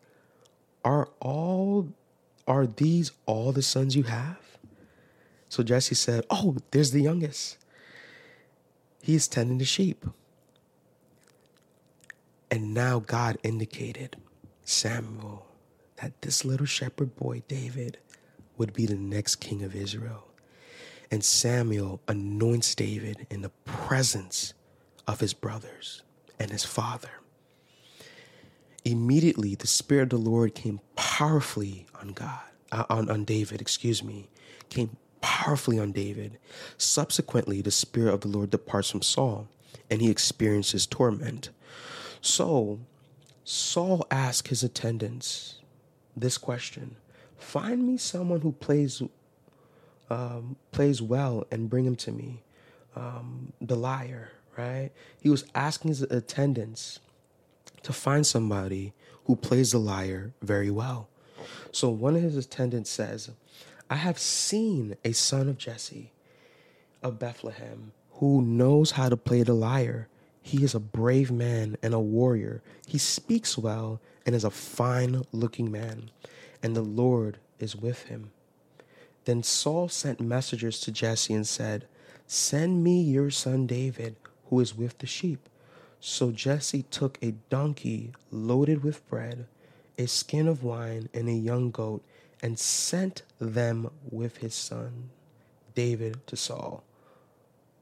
Are 0.83 1.09
all 1.19 1.89
are 2.47 2.67
these 2.67 3.11
all 3.25 3.51
the 3.51 3.61
sons 3.61 3.95
you 3.95 4.03
have? 4.03 4.37
So 5.49 5.63
Jesse 5.63 5.95
said, 5.95 6.25
Oh, 6.29 6.57
there's 6.71 6.91
the 6.91 7.01
youngest. 7.01 7.57
He 9.01 9.15
is 9.15 9.27
tending 9.27 9.57
the 9.57 9.65
sheep. 9.65 10.05
And 12.51 12.73
now 12.73 12.99
God 12.99 13.37
indicated 13.43 14.17
Samuel 14.65 15.45
that 15.97 16.21
this 16.21 16.43
little 16.43 16.65
shepherd 16.65 17.15
boy, 17.15 17.43
David, 17.47 17.99
would 18.57 18.73
be 18.73 18.85
the 18.85 18.95
next 18.95 19.35
king 19.37 19.63
of 19.63 19.75
Israel. 19.75 20.27
And 21.09 21.23
Samuel 21.23 22.01
anoints 22.07 22.75
David 22.75 23.27
in 23.29 23.41
the 23.41 23.51
presence 23.63 24.53
of 25.07 25.19
his 25.19 25.33
brothers 25.33 26.01
and 26.39 26.51
his 26.51 26.65
father. 26.65 27.11
Immediately, 28.83 29.55
the 29.55 29.67
Spirit 29.67 30.03
of 30.03 30.23
the 30.23 30.29
Lord 30.29 30.53
came 30.55 30.79
powerfully 30.95 31.85
on 32.01 32.09
God, 32.09 32.41
uh, 32.71 32.85
on, 32.89 33.09
on 33.09 33.23
David, 33.23 33.61
excuse 33.61 34.03
me, 34.03 34.27
came 34.69 34.97
powerfully 35.21 35.79
on 35.79 35.91
David. 35.91 36.37
Subsequently, 36.77 37.61
the 37.61 37.71
Spirit 37.71 38.13
of 38.13 38.21
the 38.21 38.27
Lord 38.27 38.49
departs 38.49 38.89
from 38.89 39.01
Saul, 39.01 39.47
and 39.89 40.01
he 40.01 40.09
experiences 40.09 40.85
torment. 40.85 41.49
So, 42.21 42.79
Saul 43.45 44.05
asked 44.09 44.47
his 44.47 44.63
attendants 44.63 45.59
this 46.17 46.37
question 46.37 46.97
Find 47.37 47.87
me 47.87 47.97
someone 47.97 48.41
who 48.41 48.51
plays 48.51 49.01
um, 50.09 50.55
plays 50.71 51.01
well 51.01 51.45
and 51.51 51.69
bring 51.69 51.85
him 51.85 51.95
to 51.97 52.11
me. 52.11 52.43
Um, 52.95 53.53
the 53.61 53.75
lyre, 53.75 54.31
right? 54.57 54.91
He 55.21 55.29
was 55.29 55.45
asking 55.53 55.89
his 55.89 56.01
attendants 56.01 56.99
to 57.83 57.93
find 57.93 58.25
somebody 58.25 58.93
who 59.25 59.35
plays 59.35 59.71
the 59.71 59.79
lyre 59.79 60.33
very 60.41 60.71
well. 60.71 61.09
So 61.71 61.89
one 61.89 62.15
of 62.15 62.21
his 62.21 62.37
attendants 62.37 62.89
says, 62.89 63.29
I 63.89 63.95
have 63.95 64.17
seen 64.17 64.95
a 65.03 65.11
son 65.11 65.49
of 65.49 65.57
Jesse 65.57 66.11
of 67.03 67.19
Bethlehem 67.19 67.91
who 68.13 68.41
knows 68.41 68.91
how 68.91 69.09
to 69.09 69.17
play 69.17 69.43
the 69.43 69.53
lyre. 69.53 70.07
He 70.45 70.63
is 70.63 70.75
a 70.75 70.79
brave 70.79 71.31
man 71.31 71.75
and 71.81 71.91
a 71.95 71.99
warrior. 71.99 72.61
He 72.85 72.99
speaks 72.99 73.57
well 73.57 73.99
and 74.27 74.35
is 74.35 74.43
a 74.43 74.51
fine 74.51 75.23
looking 75.31 75.71
man, 75.71 76.11
and 76.61 76.75
the 76.75 76.83
Lord 76.83 77.39
is 77.59 77.75
with 77.75 78.03
him. 78.03 78.29
Then 79.25 79.41
Saul 79.41 79.89
sent 79.89 80.21
messengers 80.21 80.79
to 80.81 80.91
Jesse 80.91 81.33
and 81.33 81.47
said, 81.47 81.87
Send 82.27 82.83
me 82.83 83.01
your 83.01 83.31
son 83.31 83.65
David, 83.65 84.17
who 84.51 84.59
is 84.59 84.77
with 84.77 84.99
the 84.99 85.07
sheep. 85.07 85.49
So 85.99 86.29
Jesse 86.29 86.83
took 86.83 87.17
a 87.23 87.33
donkey 87.49 88.11
loaded 88.29 88.83
with 88.83 89.07
bread, 89.09 89.47
a 89.97 90.05
skin 90.05 90.47
of 90.47 90.63
wine, 90.63 91.09
and 91.11 91.27
a 91.27 91.33
young 91.33 91.71
goat, 91.71 92.03
and 92.43 92.59
sent 92.59 93.23
them 93.39 93.89
with 94.11 94.37
his 94.37 94.53
son 94.53 95.09
David 95.73 96.27
to 96.27 96.37
Saul. 96.37 96.83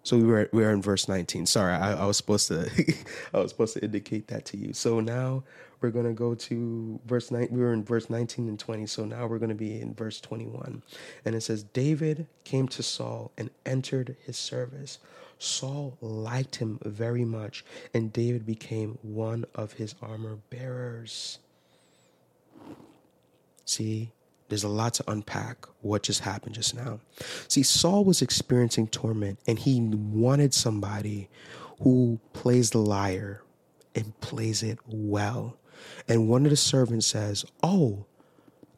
So 0.03 0.17
we 0.17 0.23
were 0.23 0.49
we 0.51 0.63
are 0.65 0.71
in 0.71 0.81
verse 0.81 1.07
19. 1.07 1.45
Sorry, 1.45 1.73
I, 1.73 1.93
I 1.93 2.05
was 2.05 2.17
supposed 2.17 2.49
to 2.49 2.69
I 3.33 3.39
was 3.39 3.51
supposed 3.51 3.73
to 3.75 3.83
indicate 3.83 4.27
that 4.27 4.45
to 4.45 4.57
you. 4.57 4.73
So 4.73 4.99
now 4.99 5.43
we're 5.79 5.91
gonna 5.91 6.13
go 6.13 6.35
to 6.35 6.99
verse 7.05 7.31
9. 7.31 7.47
We 7.51 7.61
were 7.61 7.73
in 7.73 7.83
verse 7.83 8.09
19 8.09 8.47
and 8.47 8.59
20. 8.59 8.85
So 8.85 9.05
now 9.05 9.27
we're 9.27 9.39
gonna 9.39 9.55
be 9.55 9.79
in 9.79 9.93
verse 9.93 10.19
21. 10.21 10.83
And 11.25 11.35
it 11.35 11.41
says, 11.41 11.63
David 11.63 12.27
came 12.43 12.67
to 12.69 12.83
Saul 12.83 13.31
and 13.37 13.49
entered 13.65 14.15
his 14.25 14.37
service. 14.37 14.99
Saul 15.39 15.97
liked 15.99 16.57
him 16.57 16.79
very 16.85 17.25
much, 17.25 17.65
and 17.93 18.13
David 18.13 18.45
became 18.45 18.97
one 19.01 19.45
of 19.55 19.73
his 19.73 19.95
armor 20.01 20.37
bearers. 20.49 21.39
See, 23.65 24.11
there's 24.49 24.63
a 24.63 24.69
lot 24.69 24.93
to 24.95 25.03
unpack 25.09 25.65
what 25.81 26.03
just 26.03 26.21
happened 26.21 26.55
just 26.55 26.75
now. 26.75 26.99
See, 27.47 27.63
Saul 27.63 28.03
was 28.03 28.21
experiencing 28.21 28.87
torment 28.87 29.39
and 29.47 29.57
he 29.57 29.79
wanted 29.81 30.53
somebody 30.53 31.29
who 31.81 32.19
plays 32.33 32.69
the 32.71 32.79
lyre 32.79 33.41
and 33.95 34.19
plays 34.21 34.63
it 34.63 34.79
well. 34.85 35.57
And 36.07 36.27
one 36.27 36.45
of 36.45 36.49
the 36.49 36.57
servants 36.57 37.07
says, 37.07 37.45
Oh, 37.61 38.05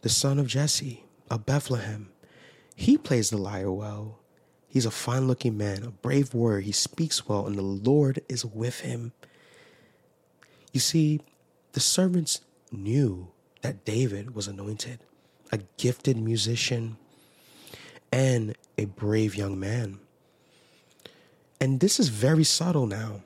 the 0.02 0.10
son 0.10 0.40
of 0.40 0.48
Jesse 0.48 1.06
of 1.30 1.46
Bethlehem, 1.46 2.10
he 2.76 2.98
plays 2.98 3.30
the 3.30 3.38
lyre 3.38 3.72
well. 3.72 4.20
He's 4.68 4.86
a 4.86 4.92
fine 4.92 5.28
looking 5.28 5.58
man, 5.58 5.84
a 5.84 5.92
brave 5.92 6.34
warrior. 6.34 6.60
He 6.60 6.74
speaks 6.74 7.28
well, 7.28 7.48
and 7.48 7.58
the 7.58 7.62
Lord 7.62 8.22
is 8.28 8.46
with 8.46 8.82
him. 8.82 9.14
You 10.74 10.82
see, 10.82 11.22
the 11.72 11.80
servants 11.80 12.42
knew 12.72 13.30
that 13.62 13.86
David 13.86 14.36
was 14.36 14.48
anointed 14.48 15.00
a 15.52 15.60
gifted 15.78 16.18
musician, 16.18 16.98
and 18.12 18.56
a 18.78 18.86
brave 18.86 19.36
young 19.36 19.60
man. 19.60 20.00
And 21.60 21.80
this 21.80 22.00
is 22.00 22.10
very 22.10 22.44
subtle 22.44 22.88
now. 22.88 23.22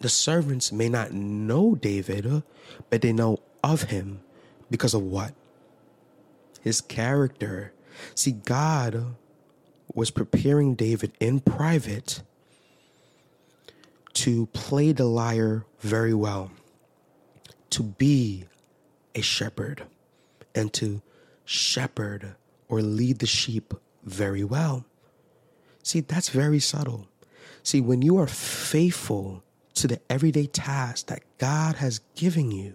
The 0.00 0.08
servants 0.08 0.72
may 0.72 0.88
not 0.88 1.12
know 1.12 1.74
David, 1.74 2.26
uh, 2.26 2.40
but 2.90 3.02
they 3.02 3.12
know 3.12 3.40
of 3.62 3.84
him 3.84 4.20
because 4.70 4.94
of 4.94 5.02
what? 5.02 5.32
His 6.60 6.80
character. 6.80 7.72
See, 8.14 8.32
God 8.32 8.96
uh, 8.96 9.04
was 9.94 10.10
preparing 10.10 10.74
David 10.74 11.12
in 11.20 11.40
private 11.40 12.22
to 14.14 14.46
play 14.46 14.92
the 14.92 15.04
lyre 15.04 15.64
very 15.80 16.14
well, 16.14 16.50
to 17.70 17.82
be 17.82 18.44
a 19.14 19.20
shepherd, 19.20 19.84
and 20.54 20.72
to 20.74 21.00
shepherd 21.52 22.34
or 22.68 22.80
lead 22.82 23.18
the 23.18 23.26
sheep 23.26 23.74
very 24.04 24.42
well. 24.42 24.84
See, 25.82 26.00
that's 26.00 26.30
very 26.30 26.58
subtle. 26.58 27.08
See, 27.62 27.80
when 27.80 28.02
you 28.02 28.16
are 28.18 28.26
faithful 28.26 29.44
to 29.74 29.86
the 29.86 30.00
everyday 30.10 30.46
task 30.46 31.06
that 31.06 31.22
God 31.38 31.76
has 31.76 32.00
given 32.14 32.50
you, 32.50 32.74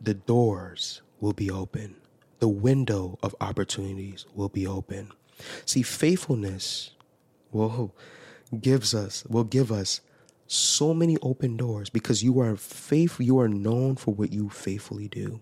the 0.00 0.14
doors 0.14 1.02
will 1.20 1.32
be 1.32 1.50
open. 1.50 1.96
The 2.40 2.48
window 2.48 3.18
of 3.22 3.34
opportunities 3.40 4.26
will 4.34 4.50
be 4.50 4.66
open. 4.66 5.12
See, 5.64 5.82
faithfulness 5.82 6.90
will 7.52 7.94
gives 8.60 8.94
us 8.94 9.24
will 9.28 9.44
give 9.44 9.72
us 9.72 10.00
so 10.46 10.94
many 10.94 11.16
open 11.22 11.56
doors 11.56 11.90
because 11.90 12.22
you 12.22 12.38
are 12.40 12.56
faithful, 12.56 13.24
you 13.24 13.38
are 13.40 13.48
known 13.48 13.96
for 13.96 14.14
what 14.14 14.32
you 14.32 14.48
faithfully 14.48 15.08
do. 15.08 15.40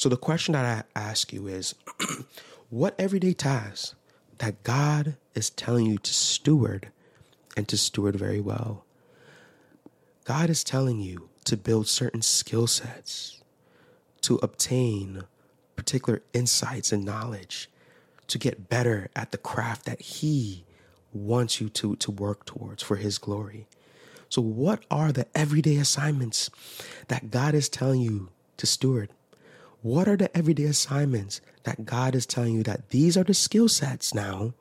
So 0.00 0.08
the 0.08 0.16
question 0.16 0.52
that 0.52 0.86
I 0.94 0.98
ask 0.98 1.30
you 1.30 1.46
is 1.46 1.74
what 2.70 2.94
everyday 2.98 3.34
tasks 3.34 3.94
that 4.38 4.62
God 4.62 5.18
is 5.34 5.50
telling 5.50 5.84
you 5.84 5.98
to 5.98 6.14
steward 6.14 6.88
and 7.54 7.68
to 7.68 7.76
steward 7.76 8.16
very 8.16 8.40
well? 8.40 8.86
God 10.24 10.48
is 10.48 10.64
telling 10.64 11.00
you 11.00 11.28
to 11.44 11.54
build 11.54 11.86
certain 11.86 12.22
skill 12.22 12.66
sets, 12.66 13.42
to 14.22 14.36
obtain 14.36 15.24
particular 15.76 16.22
insights 16.32 16.92
and 16.92 17.04
knowledge, 17.04 17.68
to 18.28 18.38
get 18.38 18.70
better 18.70 19.10
at 19.14 19.32
the 19.32 19.36
craft 19.36 19.84
that 19.84 20.00
He 20.00 20.64
wants 21.12 21.60
you 21.60 21.68
to, 21.68 21.94
to 21.96 22.10
work 22.10 22.46
towards 22.46 22.82
for 22.82 22.96
His 22.96 23.18
glory. 23.18 23.66
So, 24.30 24.40
what 24.40 24.82
are 24.90 25.12
the 25.12 25.26
everyday 25.34 25.76
assignments 25.76 26.48
that 27.08 27.30
God 27.30 27.52
is 27.52 27.68
telling 27.68 28.00
you 28.00 28.30
to 28.56 28.66
steward? 28.66 29.10
What 29.82 30.08
are 30.08 30.16
the 30.16 30.34
everyday 30.36 30.64
assignments 30.64 31.40
that 31.62 31.86
God 31.86 32.14
is 32.14 32.26
telling 32.26 32.54
you 32.54 32.62
that 32.64 32.90
these 32.90 33.16
are 33.16 33.24
the 33.24 33.32
skill 33.32 33.68
sets 33.68 34.12
now 34.12 34.52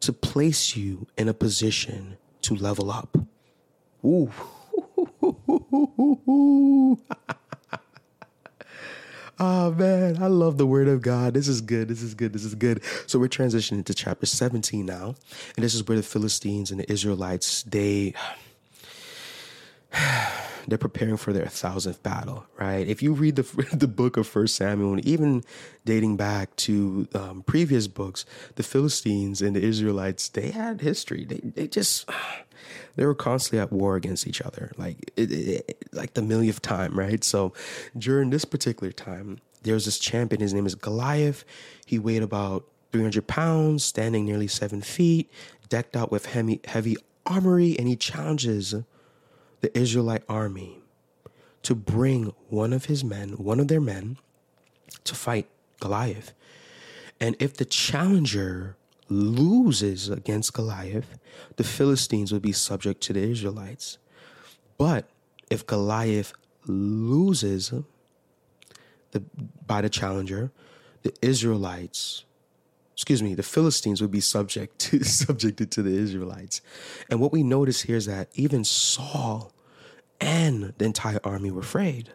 to 0.00 0.12
place 0.12 0.76
you 0.76 1.08
in 1.16 1.28
a 1.28 1.34
position 1.34 2.16
to 2.42 2.54
level 2.54 2.90
up? 2.90 3.18
Ooh. 4.04 4.30
Oh 9.40 9.72
man, 9.76 10.22
I 10.22 10.28
love 10.28 10.56
the 10.56 10.66
word 10.66 10.86
of 10.86 11.02
God. 11.02 11.34
This 11.34 11.48
is 11.48 11.60
good. 11.60 11.88
This 11.88 12.02
is 12.02 12.14
good. 12.14 12.32
This 12.32 12.44
is 12.44 12.54
good. 12.54 12.80
So 13.08 13.18
we're 13.18 13.28
transitioning 13.28 13.84
to 13.86 13.94
chapter 13.94 14.26
17 14.26 14.86
now. 14.86 15.16
And 15.56 15.64
this 15.64 15.74
is 15.74 15.86
where 15.88 15.96
the 15.96 16.04
Philistines 16.04 16.70
and 16.70 16.78
the 16.78 16.90
Israelites, 16.90 17.64
they 17.64 18.14
they're 20.68 20.78
preparing 20.78 21.16
for 21.16 21.32
their 21.32 21.46
thousandth 21.46 22.02
battle, 22.02 22.46
right? 22.58 22.86
If 22.86 23.02
you 23.02 23.12
read 23.12 23.36
the 23.36 23.42
the 23.72 23.88
book 23.88 24.16
of 24.16 24.26
First 24.26 24.56
Samuel, 24.56 24.92
and 24.94 25.04
even 25.04 25.44
dating 25.84 26.16
back 26.16 26.54
to 26.56 27.08
um, 27.14 27.42
previous 27.46 27.88
books, 27.88 28.24
the 28.56 28.62
Philistines 28.62 29.40
and 29.40 29.56
the 29.56 29.62
Israelites 29.62 30.28
they 30.28 30.50
had 30.50 30.80
history. 30.80 31.24
They 31.24 31.40
they 31.42 31.66
just 31.68 32.08
they 32.96 33.06
were 33.06 33.14
constantly 33.14 33.60
at 33.60 33.72
war 33.72 33.96
against 33.96 34.26
each 34.26 34.42
other, 34.42 34.72
like 34.76 35.10
it, 35.16 35.32
it, 35.32 35.88
like 35.92 36.14
the 36.14 36.22
millionth 36.22 36.62
time, 36.62 36.98
right? 36.98 37.24
So 37.24 37.52
during 37.96 38.30
this 38.30 38.44
particular 38.44 38.92
time, 38.92 39.38
there's 39.62 39.84
this 39.84 39.98
champion. 39.98 40.40
His 40.40 40.54
name 40.54 40.66
is 40.66 40.74
Goliath. 40.74 41.44
He 41.86 41.98
weighed 41.98 42.22
about 42.22 42.64
300 42.92 43.26
pounds, 43.26 43.84
standing 43.84 44.24
nearly 44.24 44.48
seven 44.48 44.80
feet, 44.80 45.30
decked 45.68 45.96
out 45.96 46.10
with 46.10 46.26
heavy, 46.26 46.60
heavy 46.66 46.96
armory, 47.26 47.78
and 47.78 47.86
he 47.88 47.96
challenges 47.96 48.74
the 49.60 49.76
Israelite 49.76 50.22
army 50.28 50.78
to 51.62 51.74
bring 51.74 52.32
one 52.48 52.72
of 52.72 52.86
his 52.86 53.02
men, 53.02 53.30
one 53.30 53.60
of 53.60 53.68
their 53.68 53.80
men, 53.80 54.16
to 55.04 55.14
fight 55.14 55.48
Goliath. 55.80 56.32
And 57.20 57.36
if 57.38 57.54
the 57.54 57.64
challenger 57.64 58.76
loses 59.08 60.08
against 60.08 60.52
Goliath, 60.52 61.18
the 61.56 61.64
Philistines 61.64 62.32
would 62.32 62.42
be 62.42 62.52
subject 62.52 63.00
to 63.02 63.12
the 63.12 63.20
Israelites. 63.20 63.98
But 64.76 65.08
if 65.50 65.66
Goliath 65.66 66.32
loses 66.66 67.72
the, 69.10 69.22
by 69.66 69.80
the 69.80 69.88
challenger, 69.88 70.52
the 71.02 71.14
Israelites, 71.22 72.24
excuse 72.98 73.22
me, 73.22 73.36
the 73.36 73.44
Philistines 73.44 74.02
would 74.02 74.10
be 74.10 74.20
subject 74.20 74.76
to 74.80 75.04
subjected 75.04 75.70
to 75.70 75.82
the 75.82 75.96
Israelites. 75.96 76.60
And 77.08 77.20
what 77.20 77.30
we 77.30 77.44
notice 77.44 77.82
here 77.82 77.94
is 77.94 78.06
that 78.06 78.28
even 78.34 78.64
Saul 78.64 79.52
and 80.20 80.74
the 80.78 80.84
entire 80.84 81.20
army 81.22 81.52
were 81.52 81.60
afraid. 81.60 82.10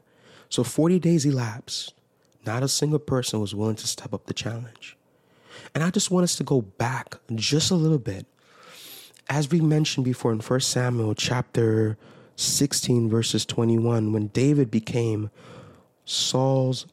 So 0.49 0.61
40 0.61 0.99
days 0.99 1.25
elapsed. 1.25 1.93
Not 2.45 2.63
a 2.63 2.67
single 2.67 2.99
person 2.99 3.39
was 3.39 3.55
willing 3.55 3.77
to 3.77 3.87
step 3.87 4.13
up 4.13 4.25
the 4.25 4.33
challenge. 4.33 4.97
And 5.73 5.85
I 5.85 5.89
just 5.89 6.11
want 6.11 6.25
us 6.25 6.35
to 6.35 6.43
go 6.43 6.61
back 6.61 7.15
just 7.33 7.71
a 7.71 7.75
little 7.75 7.97
bit. 7.97 8.25
As 9.29 9.49
we 9.49 9.61
mentioned 9.61 10.03
before 10.03 10.33
in 10.33 10.39
1 10.39 10.59
Samuel 10.59 11.15
chapter 11.15 11.97
16, 12.35 13.09
verses 13.09 13.45
21, 13.45 14.11
when 14.11 14.27
David 14.27 14.69
became 14.69 15.29
Saul's 16.03 16.87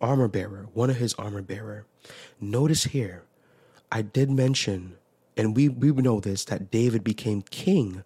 armor 0.00 0.28
bearer, 0.28 0.68
one 0.74 0.90
of 0.90 0.96
his 0.96 1.14
armor 1.14 1.42
bearer. 1.42 1.86
Notice 2.40 2.84
here, 2.84 3.24
I 3.92 4.02
did 4.02 4.30
mention 4.30 4.96
And 5.36 5.56
we, 5.56 5.68
we 5.68 5.92
know 5.92 6.20
this 6.20 6.44
that 6.46 6.70
David 6.70 7.04
became 7.04 7.42
king 7.42 8.04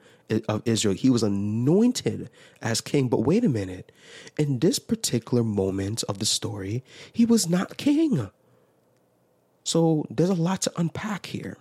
of 0.49 0.63
Israel. 0.67 0.95
He 0.95 1.11
was 1.11 1.23
anointed 1.23 2.31
as 2.63 2.81
king. 2.81 3.09
But 3.09 3.23
wait 3.25 3.45
a 3.45 3.51
minute. 3.51 3.93
In 4.39 4.61
this 4.61 4.79
particular 4.79 5.45
moment 5.45 6.05
of 6.09 6.19
the 6.21 6.27
story, 6.27 6.85
he 7.13 7.27
was 7.27 7.49
not 7.49 7.77
king. 7.79 8.31
So 9.65 10.07
there's 10.11 10.31
a 10.31 10.35
lot 10.35 10.63
to 10.63 10.73
unpack 10.77 11.27
here. 11.27 11.59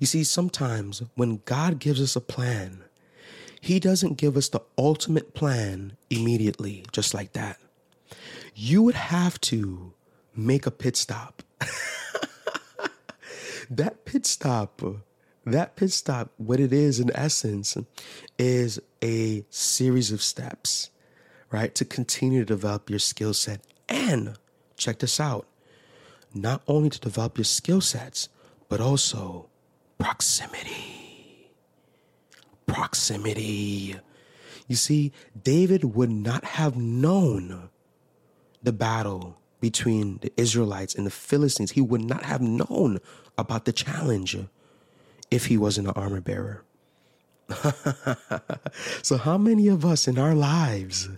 You 0.00 0.06
see, 0.06 0.24
sometimes 0.24 1.02
when 1.16 1.42
God 1.46 1.78
gives 1.80 2.00
us 2.00 2.16
a 2.16 2.20
plan, 2.22 2.84
He 3.60 3.80
doesn't 3.80 4.18
give 4.18 4.36
us 4.36 4.48
the 4.48 4.62
ultimate 4.78 5.34
plan 5.34 5.96
immediately, 6.10 6.84
just 6.92 7.14
like 7.14 7.32
that. 7.34 7.58
You 8.62 8.82
would 8.82 8.94
have 8.94 9.40
to 9.52 9.94
make 10.36 10.66
a 10.66 10.70
pit 10.70 10.94
stop. 10.94 11.42
that 13.70 14.04
pit 14.04 14.26
stop, 14.26 14.82
that 15.46 15.76
pit 15.76 15.90
stop, 15.92 16.30
what 16.36 16.60
it 16.60 16.70
is 16.70 17.00
in 17.00 17.10
essence, 17.16 17.78
is 18.38 18.78
a 19.02 19.46
series 19.48 20.12
of 20.12 20.22
steps, 20.22 20.90
right? 21.50 21.74
To 21.74 21.86
continue 21.86 22.40
to 22.40 22.44
develop 22.44 22.90
your 22.90 22.98
skill 22.98 23.32
set. 23.32 23.62
And 23.88 24.36
check 24.76 24.98
this 24.98 25.18
out 25.18 25.46
not 26.34 26.60
only 26.68 26.90
to 26.90 27.00
develop 27.00 27.38
your 27.38 27.46
skill 27.46 27.80
sets, 27.80 28.28
but 28.68 28.78
also 28.78 29.48
proximity. 29.96 31.48
Proximity. 32.66 33.96
You 34.68 34.76
see, 34.76 35.12
David 35.42 35.94
would 35.94 36.10
not 36.10 36.44
have 36.44 36.76
known 36.76 37.70
the 38.62 38.72
battle 38.72 39.36
between 39.60 40.18
the 40.18 40.32
Israelites 40.36 40.94
and 40.94 41.06
the 41.06 41.10
Philistines. 41.10 41.72
He 41.72 41.80
would 41.80 42.02
not 42.02 42.24
have 42.24 42.40
known 42.40 42.98
about 43.36 43.64
the 43.64 43.72
challenge 43.72 44.36
if 45.30 45.46
he 45.46 45.56
wasn't 45.56 45.88
an 45.88 45.94
armor 45.94 46.20
bearer. 46.20 46.62
so, 49.02 49.16
how 49.16 49.36
many 49.36 49.68
of 49.68 49.84
us 49.84 50.06
in 50.06 50.18
our 50.18 50.34
lives, 50.34 51.08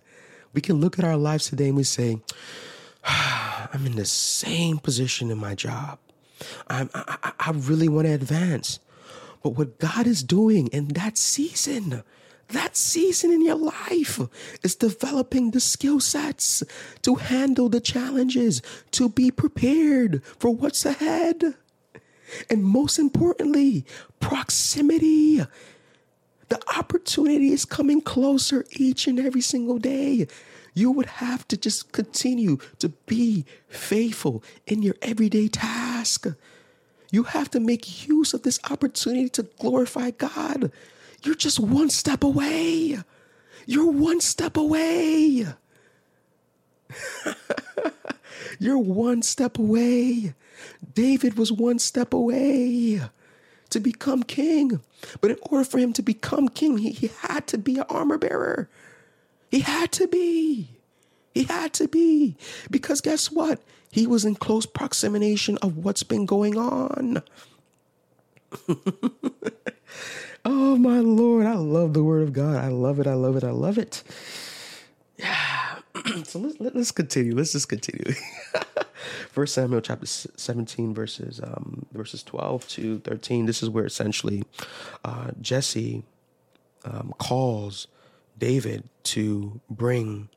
we 0.53 0.61
can 0.61 0.81
look 0.81 0.99
at 0.99 1.05
our 1.05 1.17
lives 1.17 1.49
today 1.49 1.69
and 1.69 1.77
we 1.77 1.85
say, 1.85 2.21
I'm 3.05 3.87
in 3.87 3.97
the 3.97 4.05
same 4.05 4.79
position 4.79 5.31
in 5.31 5.39
my 5.39 5.55
job. 5.55 5.99
I'm, 6.69 6.91
I, 6.95 7.33
I 7.39 7.51
really 7.53 7.89
want 7.89 8.07
to 8.07 8.13
advance. 8.13 8.81
But 9.43 9.51
what 9.51 9.79
God 9.79 10.07
is 10.07 10.23
doing 10.23 10.69
in 10.69 10.89
that 10.89 11.19
season, 11.19 12.03
that 12.53 12.77
season 12.77 13.33
in 13.33 13.45
your 13.45 13.57
life 13.57 14.21
is 14.63 14.75
developing 14.75 15.51
the 15.51 15.61
skill 15.61 16.01
sets 16.01 16.63
to 17.03 17.17
handle 17.17 17.69
the 17.69 17.81
challenges, 17.81 18.63
to 18.93 19.09
be 19.09 19.31
prepared 19.31 20.23
for 20.39 20.55
what's 20.55 20.87
ahead. 20.87 21.55
And 22.49 22.65
most 22.65 22.99
importantly, 22.99 23.85
proximity. 24.21 25.43
The 26.49 26.61
opportunity 26.77 27.53
is 27.53 27.65
coming 27.65 28.01
closer 28.01 28.65
each 28.73 29.07
and 29.07 29.19
every 29.19 29.41
single 29.41 29.79
day. 29.79 30.27
You 30.75 30.91
would 30.91 31.07
have 31.07 31.47
to 31.49 31.57
just 31.57 31.93
continue 31.93 32.59
to 32.79 32.91
be 33.07 33.45
faithful 33.69 34.43
in 34.67 34.83
your 34.83 34.97
everyday 35.03 35.49
task. 35.49 36.27
You 37.11 37.25
have 37.25 37.51
to 37.51 37.61
make 37.61 38.07
use 38.09 38.33
of 38.33 38.43
this 38.43 38.59
opportunity 38.71 39.29
to 39.31 39.43
glorify 39.59 40.13
God. 40.13 40.73
You're 41.23 41.35
just 41.35 41.61
one 41.61 41.91
step 41.91 42.25
away. 42.25 42.99
You're 43.67 43.91
one 43.91 44.21
step 44.21 44.57
away. 44.57 45.47
You're 48.59 48.79
one 48.79 49.23
step 49.23 49.59
away. 49.59 50.35
David 50.95 51.39
was 51.39 51.53
one 51.53 51.79
step 51.79 52.13
away 52.13 53.01
to 53.71 53.81
become 53.81 54.23
king. 54.23 54.81
But 55.21 55.31
in 55.33 55.39
order 55.43 55.65
for 55.65 55.79
him 55.79 55.93
to 55.95 56.03
become 56.03 56.49
king, 56.49 56.79
he, 56.79 56.91
he 56.91 57.11
had 57.21 57.47
to 57.49 57.59
be 57.59 57.79
an 57.79 57.85
armor 57.89 58.19
bearer. 58.19 58.69
He 59.51 59.61
had 59.61 59.93
to 59.93 60.09
be. 60.09 60.71
He 61.35 61.45
had 61.45 61.73
to 61.75 61.89
be. 61.89 62.37
Because 62.71 63.01
guess 63.01 63.31
what? 63.31 63.61
He 63.91 64.07
was 64.07 64.25
in 64.25 64.35
close 64.37 64.67
proximity 64.67 65.39
of 65.63 65.77
what's 65.79 66.03
been 66.03 66.27
going 66.27 66.57
on. 66.57 67.23
oh 70.45 70.77
my 70.77 71.01
Lord, 71.01 71.47
I 71.47 71.55
love 71.55 71.95
the 71.95 72.03
word 72.05 72.23
of 72.23 72.33
God. 72.33 72.57
I 72.57 72.69
love 72.69 73.01
it. 73.01 73.07
I 73.07 73.15
love 73.15 73.37
it. 73.37 73.45
I 73.45 73.51
love 73.51 73.79
it. 73.79 74.03
Yeah. 75.19 75.79
so 76.25 76.39
let's 76.39 76.39
let, 76.39 76.47
us 76.53 76.61
let 76.61 76.77
us 76.77 76.91
continue. 76.91 77.35
Let's 77.35 77.53
just 77.53 77.69
continue. 77.69 78.15
First 79.31 79.55
Samuel 79.55 79.81
chapter 79.81 80.07
17 80.07 80.95
verses 80.95 81.41
um, 81.43 81.87
verses 81.93 82.23
12 82.23 82.69
to 82.69 82.99
13. 83.01 83.47
This 83.47 83.63
is 83.63 83.71
where 83.71 83.87
essentially 83.87 84.45
uh, 85.05 85.31
Jesse 85.41 86.03
um, 86.85 87.15
calls 87.19 87.87
David 88.39 88.85
to 89.05 89.61
bring 89.71 90.29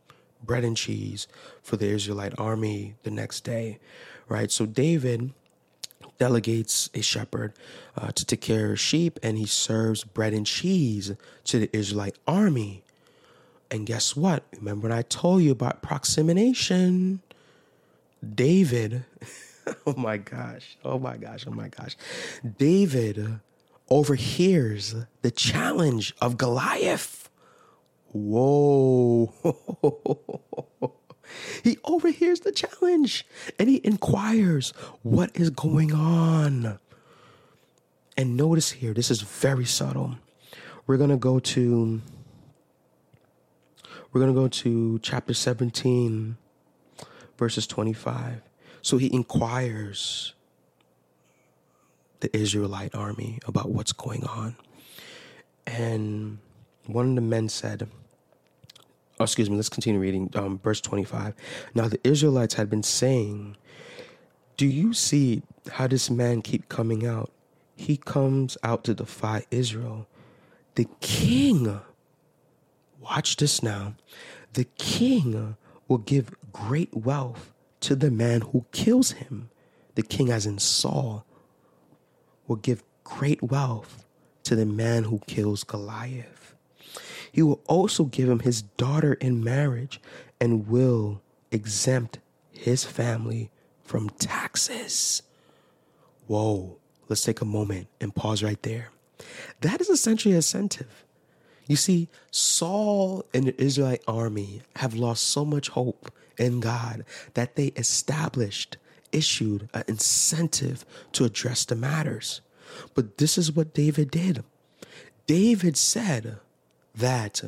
bread 0.44 0.63
and 0.63 0.78
cheese 0.78 1.28
for 1.63 1.78
the 1.78 1.88
Israelite 1.88 2.34
army 2.38 2.96
the 3.04 3.12
next 3.12 3.44
day, 3.44 3.80
right? 4.30 4.52
So 4.52 4.65
David 4.65 5.34
delegates 6.17 6.89
a 6.93 7.01
shepherd 7.01 7.54
uh, 7.97 8.12
to 8.12 8.25
take 8.25 8.41
care 8.41 8.71
of 8.71 8.80
sheep 8.80 9.19
and 9.23 9.38
he 9.38 9.45
serves 9.45 10.04
bread 10.04 10.34
and 10.34 10.45
cheese 10.45 11.13
to 11.45 11.60
the 11.60 11.69
Israelite 11.75 12.17
army. 12.28 12.84
And 13.71 13.86
guess 13.86 14.15
what? 14.15 14.43
Remember 14.58 14.88
when 14.88 14.97
I 14.97 15.01
told 15.04 15.43
you 15.43 15.51
about 15.51 15.82
proximation? 15.82 17.21
David, 18.34 19.06
oh 19.88 19.95
my 19.97 20.17
gosh, 20.17 20.78
oh 20.84 20.99
my 20.99 21.17
gosh, 21.17 21.45
oh 21.47 21.51
my 21.51 21.69
gosh. 21.69 21.95
David 22.58 23.39
overhears 23.89 24.95
the 25.21 25.32
challenge 25.32 26.15
of 26.21 26.38
Goliath 26.38 27.25
Whoa. 28.15 29.34
he 31.64 31.78
overhears 31.84 32.42
the 32.42 32.52
challenge 32.52 33.26
and 33.60 33.70
he 33.70 33.82
inquires 33.84 34.72
what 35.04 35.32
is 35.34 35.50
going 35.50 35.94
on. 35.94 36.80
And 38.18 38.38
notice 38.38 38.72
here, 38.72 38.94
this 38.94 39.12
is 39.12 39.22
very 39.22 39.66
subtle. 39.66 40.16
We're 40.88 40.98
going 40.98 41.10
to 41.10 41.18
go 41.18 41.40
to 41.40 42.02
we're 44.12 44.22
going 44.22 44.34
to 44.34 44.40
go 44.40 44.48
to 44.48 45.00
chapter 45.00 45.34
17 45.34 46.38
verses 47.38 47.68
25. 47.68 48.42
So 48.82 48.98
he 48.98 49.14
inquires 49.14 50.34
the 52.22 52.36
Israelite 52.36 52.96
army 52.96 53.40
about 53.46 53.70
what's 53.70 53.92
going 53.92 54.24
on. 54.24 54.56
And 55.68 56.38
one 56.86 57.10
of 57.10 57.16
the 57.16 57.22
men 57.22 57.50
said, 57.50 57.90
oh, 59.19 59.23
excuse 59.23 59.49
me, 59.49 59.56
let's 59.56 59.69
continue 59.69 59.99
reading 59.99 60.30
um, 60.36 60.60
verse 60.60 60.82
25. 60.82 61.34
Now 61.73 61.88
the 61.88 61.99
Israelites 62.04 62.56
had 62.56 62.69
been 62.69 62.84
saying, 62.84 63.58
Do 64.58 64.67
you 64.67 64.93
see 64.93 65.43
how 65.73 65.88
this 65.88 66.10
man 66.10 66.41
keep 66.41 66.69
coming 66.69 67.06
out? 67.06 67.32
He 67.75 67.97
comes 67.97 68.58
out 68.63 68.84
to 68.86 68.93
defy 68.93 69.45
Israel. 69.51 70.08
The 70.75 70.88
king, 71.01 71.80
watch 72.99 73.38
this 73.38 73.63
now, 73.63 73.95
the 74.54 74.65
king 74.78 75.58
will 75.88 75.97
give 75.99 76.34
great 76.51 76.93
wealth 76.93 77.54
to 77.82 77.95
the 77.95 78.12
man 78.12 78.41
who 78.41 78.65
kills 78.71 79.12
him. 79.12 79.49
The 79.95 80.01
king, 80.01 80.32
as 80.32 80.45
in 80.45 80.60
Saul, 80.60 81.25
will 82.47 82.56
give 82.58 82.84
great 83.04 83.41
wealth 83.41 84.06
to 84.43 84.56
the 84.56 84.65
man 84.65 85.06
who 85.06 85.19
kills 85.28 85.63
Goliath. 85.63 86.44
He 87.36 87.43
will 87.43 87.60
also 87.67 88.06
give 88.06 88.30
him 88.30 88.39
his 88.39 88.62
daughter 88.62 89.15
in 89.15 89.43
marriage 89.43 90.00
and 90.39 90.69
will 90.69 91.21
exempt 91.52 92.19
his 92.54 92.86
family 92.86 93.50
from 93.84 94.10
taxes. 94.12 95.21
Whoa, 96.28 96.78
let's 97.10 97.24
take 97.24 97.41
a 97.41 97.45
moment 97.45 97.88
and 98.00 98.15
pause 98.15 98.41
right 98.41 98.62
there. 98.63 98.88
That 99.60 99.82
is 99.82 99.89
essentially 99.89 100.34
a 100.34 100.38
incentive. 100.38 101.04
You 101.67 101.76
see, 101.76 102.08
Saul 102.32 103.26
and 103.34 103.48
the 103.48 103.62
Israelite 103.62 104.04
army 104.08 104.62
have 104.78 104.95
lost 104.95 105.24
so 105.24 105.43
much 105.43 105.67
hope 105.67 106.10
in 106.38 106.62
God 106.62 107.04
that 107.34 107.58
they 107.58 107.74
established, 107.76 108.78
issued 109.12 109.67
an 109.74 109.84
incentive 109.89 110.86
to 111.12 111.26
address 111.26 111.65
the 111.65 111.76
matters. 111.76 112.39
But 112.93 113.17
this 113.17 113.38
is 113.38 113.52
what 113.52 113.74
David 113.74 114.10
did. 114.10 114.41
David 115.28 115.76
said, 115.76 116.38
that 116.97 117.41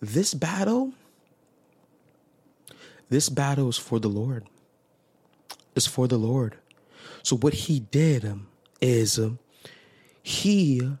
this 0.00 0.34
battle, 0.34 0.92
this 3.08 3.28
battle 3.28 3.68
is 3.68 3.78
for 3.78 3.98
the 3.98 4.08
Lord. 4.08 4.46
It's 5.74 5.86
for 5.86 6.06
the 6.06 6.18
Lord. 6.18 6.56
So 7.22 7.36
what 7.36 7.54
he 7.54 7.80
did 7.80 8.24
um, 8.24 8.48
is 8.80 9.18
um, 9.18 9.38
he 10.22 10.96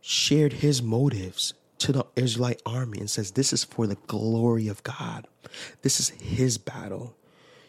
shared 0.00 0.54
his 0.54 0.82
motives 0.82 1.54
to 1.78 1.92
the 1.92 2.04
Israelite 2.16 2.62
army 2.66 2.98
and 2.98 3.10
says, 3.10 3.32
This 3.32 3.52
is 3.52 3.64
for 3.64 3.86
the 3.86 3.96
glory 4.06 4.68
of 4.68 4.82
God. 4.82 5.26
This 5.82 6.00
is 6.00 6.08
his 6.10 6.58
battle. 6.58 7.14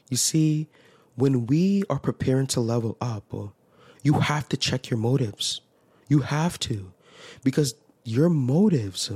You 0.09 0.17
see, 0.17 0.67
when 1.15 1.45
we 1.45 1.83
are 1.89 1.99
preparing 1.99 2.47
to 2.47 2.59
level 2.61 2.97
up, 2.99 3.33
uh, 3.33 3.47
you 4.01 4.13
have 4.13 4.47
to 4.49 4.57
check 4.57 4.89
your 4.89 4.97
motives. 4.97 5.61
You 6.07 6.21
have 6.21 6.57
to, 6.61 6.91
because 7.43 7.75
your 8.03 8.29
motives 8.29 9.11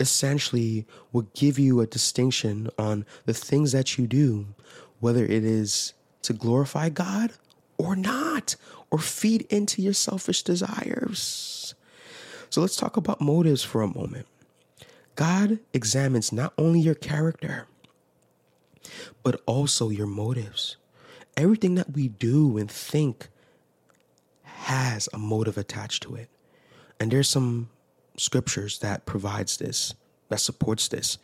essentially 0.00 0.86
will 1.12 1.26
give 1.34 1.58
you 1.58 1.80
a 1.80 1.86
distinction 1.86 2.70
on 2.78 3.06
the 3.24 3.34
things 3.34 3.72
that 3.72 3.98
you 3.98 4.06
do, 4.06 4.46
whether 5.00 5.24
it 5.24 5.44
is 5.44 5.92
to 6.22 6.32
glorify 6.32 6.88
God 6.88 7.32
or 7.78 7.96
not, 7.96 8.56
or 8.90 8.98
feed 8.98 9.42
into 9.50 9.82
your 9.82 9.92
selfish 9.92 10.42
desires. 10.42 11.74
So 12.50 12.60
let's 12.60 12.76
talk 12.76 12.96
about 12.96 13.20
motives 13.20 13.62
for 13.62 13.82
a 13.82 13.88
moment. 13.88 14.26
God 15.16 15.58
examines 15.72 16.32
not 16.32 16.52
only 16.58 16.80
your 16.80 16.94
character, 16.94 17.66
but 19.22 19.40
also 19.46 19.88
your 19.88 20.06
motives. 20.06 20.76
Everything 21.36 21.74
that 21.76 21.92
we 21.92 22.08
do 22.08 22.58
and 22.58 22.70
think 22.70 23.28
has 24.42 25.08
a 25.12 25.18
motive 25.18 25.56
attached 25.56 26.02
to 26.04 26.14
it. 26.14 26.28
And 27.00 27.10
there's 27.10 27.28
some 27.28 27.68
scriptures 28.16 28.78
that 28.80 29.06
provides 29.06 29.56
this, 29.56 29.94
that 30.28 30.40
supports 30.40 30.88
this. 30.88 31.18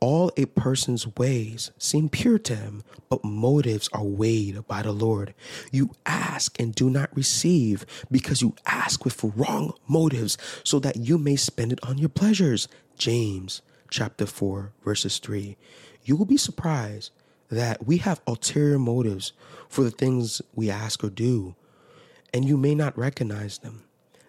All 0.00 0.32
a 0.36 0.46
person's 0.46 1.06
ways 1.16 1.70
seem 1.78 2.08
pure 2.08 2.38
to 2.40 2.56
him, 2.56 2.82
but 3.08 3.22
motives 3.22 3.88
are 3.92 4.02
weighed 4.02 4.66
by 4.66 4.82
the 4.82 4.90
Lord. 4.90 5.32
You 5.70 5.92
ask 6.04 6.58
and 6.58 6.74
do 6.74 6.90
not 6.90 7.16
receive 7.16 7.86
because 8.10 8.42
you 8.42 8.56
ask 8.66 9.04
with 9.04 9.22
wrong 9.22 9.74
motives 9.86 10.36
so 10.64 10.80
that 10.80 10.96
you 10.96 11.18
may 11.18 11.36
spend 11.36 11.72
it 11.72 11.78
on 11.84 11.98
your 11.98 12.08
pleasures. 12.08 12.66
James 12.98 13.62
chapter 13.90 14.26
4 14.26 14.72
verses 14.84 15.18
3. 15.18 15.56
You 16.04 16.16
will 16.16 16.24
be 16.24 16.36
surprised 16.36 17.12
that 17.48 17.86
we 17.86 17.98
have 17.98 18.20
ulterior 18.26 18.78
motives 18.78 19.32
for 19.68 19.84
the 19.84 19.90
things 19.90 20.42
we 20.54 20.70
ask 20.70 21.04
or 21.04 21.10
do, 21.10 21.54
and 22.34 22.44
you 22.44 22.56
may 22.56 22.74
not 22.74 22.98
recognize 22.98 23.58
them. 23.58 23.84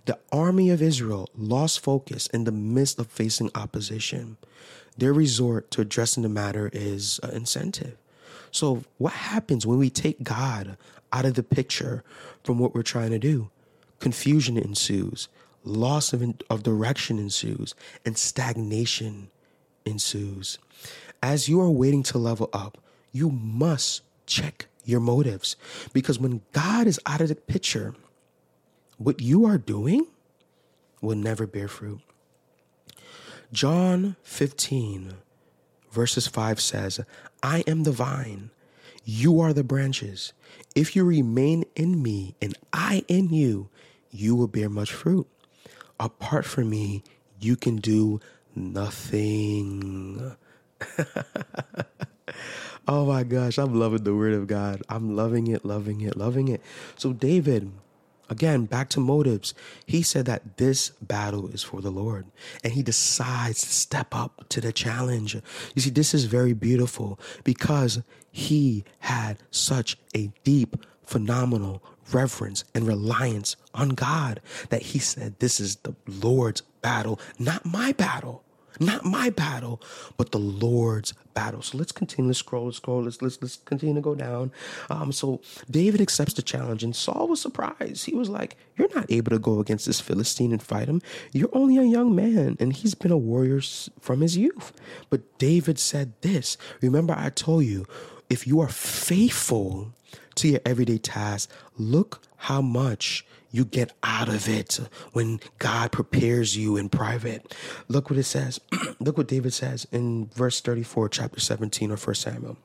The 0.05 0.19
army 0.31 0.69
of 0.69 0.81
Israel 0.81 1.29
lost 1.35 1.79
focus 1.79 2.27
in 2.27 2.43
the 2.43 2.51
midst 2.51 2.99
of 2.99 3.07
facing 3.07 3.51
opposition. 3.55 4.37
Their 4.97 5.13
resort 5.13 5.71
to 5.71 5.81
addressing 5.81 6.23
the 6.23 6.29
matter 6.29 6.69
is 6.73 7.19
an 7.23 7.31
incentive. 7.31 7.97
So, 8.51 8.83
what 8.97 9.13
happens 9.13 9.65
when 9.65 9.79
we 9.79 9.89
take 9.89 10.23
God 10.23 10.77
out 11.11 11.25
of 11.25 11.35
the 11.35 11.43
picture 11.43 12.03
from 12.43 12.59
what 12.59 12.75
we're 12.75 12.83
trying 12.83 13.11
to 13.11 13.19
do? 13.19 13.49
Confusion 13.99 14.57
ensues, 14.57 15.29
loss 15.63 16.11
of, 16.13 16.23
of 16.49 16.63
direction 16.63 17.17
ensues, 17.17 17.73
and 18.05 18.17
stagnation 18.17 19.29
ensues. 19.85 20.59
As 21.21 21.47
you 21.47 21.61
are 21.61 21.71
waiting 21.71 22.03
to 22.03 22.17
level 22.17 22.49
up, 22.51 22.77
you 23.11 23.29
must 23.29 24.01
check 24.25 24.67
your 24.83 24.99
motives 24.99 25.55
because 25.93 26.19
when 26.19 26.41
God 26.51 26.87
is 26.87 26.99
out 27.05 27.21
of 27.21 27.29
the 27.29 27.35
picture, 27.35 27.95
what 29.03 29.21
you 29.21 29.45
are 29.45 29.57
doing 29.57 30.07
will 31.01 31.17
never 31.17 31.45
bear 31.45 31.67
fruit. 31.67 31.99
John 33.51 34.15
15, 34.23 35.15
verses 35.91 36.27
5 36.27 36.61
says, 36.61 37.01
I 37.43 37.63
am 37.67 37.83
the 37.83 37.91
vine, 37.91 38.49
you 39.03 39.39
are 39.41 39.53
the 39.53 39.63
branches. 39.63 40.33
If 40.75 40.95
you 40.95 41.03
remain 41.03 41.65
in 41.75 42.01
me 42.01 42.35
and 42.41 42.57
I 42.71 43.03
in 43.07 43.29
you, 43.29 43.69
you 44.09 44.35
will 44.35 44.47
bear 44.47 44.69
much 44.69 44.93
fruit. 44.93 45.27
Apart 45.99 46.45
from 46.45 46.69
me, 46.69 47.03
you 47.39 47.55
can 47.55 47.77
do 47.77 48.21
nothing. 48.55 50.35
oh 52.87 53.05
my 53.05 53.23
gosh, 53.23 53.57
I'm 53.57 53.77
loving 53.77 54.03
the 54.03 54.15
word 54.15 54.33
of 54.33 54.47
God. 54.47 54.81
I'm 54.87 55.15
loving 55.15 55.47
it, 55.47 55.65
loving 55.65 56.01
it, 56.01 56.15
loving 56.15 56.47
it. 56.47 56.61
So, 56.95 57.13
David, 57.13 57.71
Again, 58.29 58.65
back 58.65 58.89
to 58.89 58.99
motives. 58.99 59.53
He 59.85 60.01
said 60.01 60.25
that 60.25 60.57
this 60.57 60.89
battle 61.01 61.49
is 61.49 61.61
for 61.61 61.81
the 61.81 61.91
Lord, 61.91 62.25
and 62.63 62.73
he 62.73 62.81
decides 62.81 63.61
to 63.61 63.67
step 63.67 64.15
up 64.15 64.45
to 64.49 64.61
the 64.61 64.71
challenge. 64.71 65.35
You 65.75 65.81
see, 65.81 65.89
this 65.89 66.13
is 66.13 66.25
very 66.25 66.53
beautiful 66.53 67.19
because 67.43 68.01
he 68.31 68.85
had 68.99 69.37
such 69.51 69.97
a 70.15 70.31
deep, 70.43 70.77
phenomenal 71.03 71.83
reverence 72.11 72.63
and 72.73 72.87
reliance 72.87 73.55
on 73.73 73.89
God 73.89 74.41
that 74.69 74.81
he 74.81 74.99
said, 74.99 75.39
This 75.39 75.59
is 75.59 75.77
the 75.77 75.95
Lord's 76.07 76.61
battle, 76.81 77.19
not 77.37 77.65
my 77.65 77.91
battle. 77.91 78.43
Not 78.79 79.05
my 79.05 79.29
battle, 79.29 79.81
but 80.17 80.31
the 80.31 80.39
Lord's 80.39 81.13
battle. 81.33 81.61
So 81.61 81.77
let's 81.77 81.91
continue 81.91 82.31
to 82.31 82.35
scroll, 82.35 82.71
scroll. 82.71 83.03
Let's 83.03 83.21
let's 83.21 83.41
let's 83.41 83.57
continue 83.57 83.95
to 83.95 84.01
go 84.01 84.15
down. 84.15 84.51
Um, 84.89 85.11
so 85.11 85.41
David 85.69 86.01
accepts 86.01 86.33
the 86.33 86.41
challenge, 86.41 86.83
and 86.83 86.95
Saul 86.95 87.27
was 87.27 87.41
surprised. 87.41 88.05
He 88.05 88.15
was 88.15 88.29
like, 88.29 88.57
"You're 88.77 88.93
not 88.93 89.11
able 89.11 89.31
to 89.31 89.39
go 89.39 89.59
against 89.59 89.85
this 89.85 89.99
Philistine 89.99 90.51
and 90.51 90.61
fight 90.61 90.87
him. 90.87 91.01
You're 91.31 91.49
only 91.53 91.77
a 91.77 91.83
young 91.83 92.15
man, 92.15 92.57
and 92.59 92.73
he's 92.73 92.95
been 92.95 93.11
a 93.11 93.17
warrior 93.17 93.61
from 93.99 94.21
his 94.21 94.37
youth." 94.37 94.73
But 95.09 95.37
David 95.37 95.79
said 95.79 96.13
this. 96.21 96.57
Remember, 96.81 97.15
I 97.17 97.29
told 97.29 97.65
you, 97.65 97.85
if 98.29 98.47
you 98.47 98.59
are 98.59 98.69
faithful 98.69 99.93
to 100.35 100.47
your 100.47 100.61
everyday 100.65 100.97
tasks, 100.97 101.51
look 101.77 102.21
how 102.37 102.61
much 102.61 103.25
you 103.53 103.63
get 103.63 103.93
out 104.01 104.29
of 104.29 104.49
it 104.49 104.79
when 105.13 105.39
God 105.59 105.91
prepares 105.91 106.57
you 106.57 106.75
in 106.75 106.89
private. 106.89 107.55
Look 107.87 108.09
what 108.09 108.17
it 108.17 108.23
says. 108.23 108.59
Look 108.99 109.15
what 109.15 109.27
David 109.27 109.53
says 109.53 109.87
in 109.91 110.25
verse 110.33 110.59
34, 110.59 111.07
chapter 111.09 111.39
17 111.39 111.91
of 111.91 112.05
1 112.05 112.15
Samuel. 112.15 112.57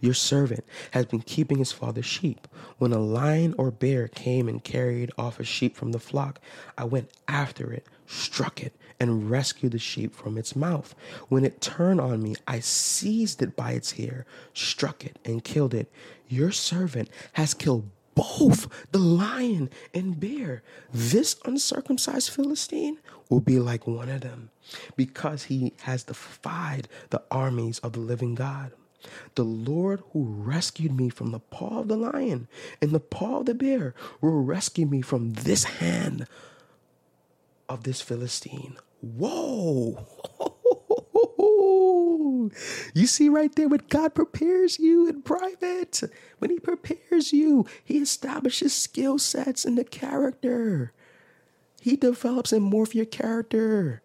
Your 0.00 0.14
servant 0.14 0.64
has 0.92 1.06
been 1.06 1.20
keeping 1.20 1.58
his 1.58 1.72
father's 1.72 2.06
sheep. 2.06 2.46
When 2.78 2.92
a 2.92 3.00
lion 3.00 3.54
or 3.58 3.72
bear 3.72 4.06
came 4.08 4.48
and 4.48 4.62
carried 4.62 5.10
off 5.18 5.40
a 5.40 5.44
sheep 5.44 5.76
from 5.76 5.90
the 5.90 5.98
flock, 5.98 6.40
I 6.78 6.84
went 6.84 7.10
after 7.26 7.72
it, 7.72 7.84
struck 8.06 8.62
it, 8.62 8.74
and 9.00 9.28
rescued 9.30 9.72
the 9.72 9.78
sheep 9.78 10.14
from 10.14 10.38
its 10.38 10.56
mouth. 10.56 10.94
When 11.28 11.44
it 11.44 11.60
turned 11.60 12.00
on 12.00 12.22
me, 12.22 12.36
I 12.46 12.60
seized 12.60 13.42
it 13.42 13.56
by 13.56 13.72
its 13.72 13.92
hair, 13.92 14.26
struck 14.54 15.04
it, 15.04 15.18
and 15.24 15.44
killed 15.44 15.74
it. 15.74 15.92
Your 16.28 16.52
servant 16.52 17.10
has 17.32 17.52
killed 17.52 17.90
both 18.18 18.66
the 18.90 18.98
lion 18.98 19.70
and 19.94 20.18
bear. 20.18 20.62
This 20.92 21.36
uncircumcised 21.44 22.30
Philistine 22.30 22.98
will 23.28 23.40
be 23.40 23.60
like 23.60 23.86
one 23.86 24.08
of 24.08 24.22
them 24.22 24.50
because 24.96 25.44
he 25.44 25.72
has 25.82 26.02
defied 26.02 26.88
the 27.10 27.22
armies 27.30 27.78
of 27.78 27.92
the 27.92 28.00
living 28.00 28.34
God. 28.34 28.72
The 29.36 29.44
Lord 29.44 30.02
who 30.12 30.24
rescued 30.24 30.96
me 30.96 31.08
from 31.08 31.30
the 31.30 31.38
paw 31.38 31.80
of 31.80 31.88
the 31.88 31.96
lion 31.96 32.48
and 32.82 32.90
the 32.90 33.00
paw 33.00 33.40
of 33.40 33.46
the 33.46 33.54
bear 33.54 33.94
will 34.20 34.42
rescue 34.42 34.86
me 34.86 35.00
from 35.00 35.34
this 35.34 35.64
hand 35.64 36.26
of 37.68 37.84
this 37.84 38.00
Philistine. 38.00 38.76
Whoa! 39.00 40.06
You 42.94 43.06
see 43.06 43.28
right 43.28 43.54
there 43.54 43.68
when 43.68 43.82
God 43.88 44.14
prepares 44.14 44.78
you 44.78 45.08
in 45.08 45.22
private, 45.22 46.02
when 46.38 46.50
He 46.50 46.58
prepares 46.58 47.32
you, 47.32 47.66
He 47.84 47.98
establishes 47.98 48.72
skill 48.72 49.18
sets 49.18 49.64
in 49.64 49.74
the 49.74 49.84
character. 49.84 50.92
He 51.80 51.96
develops 51.96 52.52
and 52.52 52.72
morphs 52.72 52.94
your 52.94 53.06
character 53.06 54.02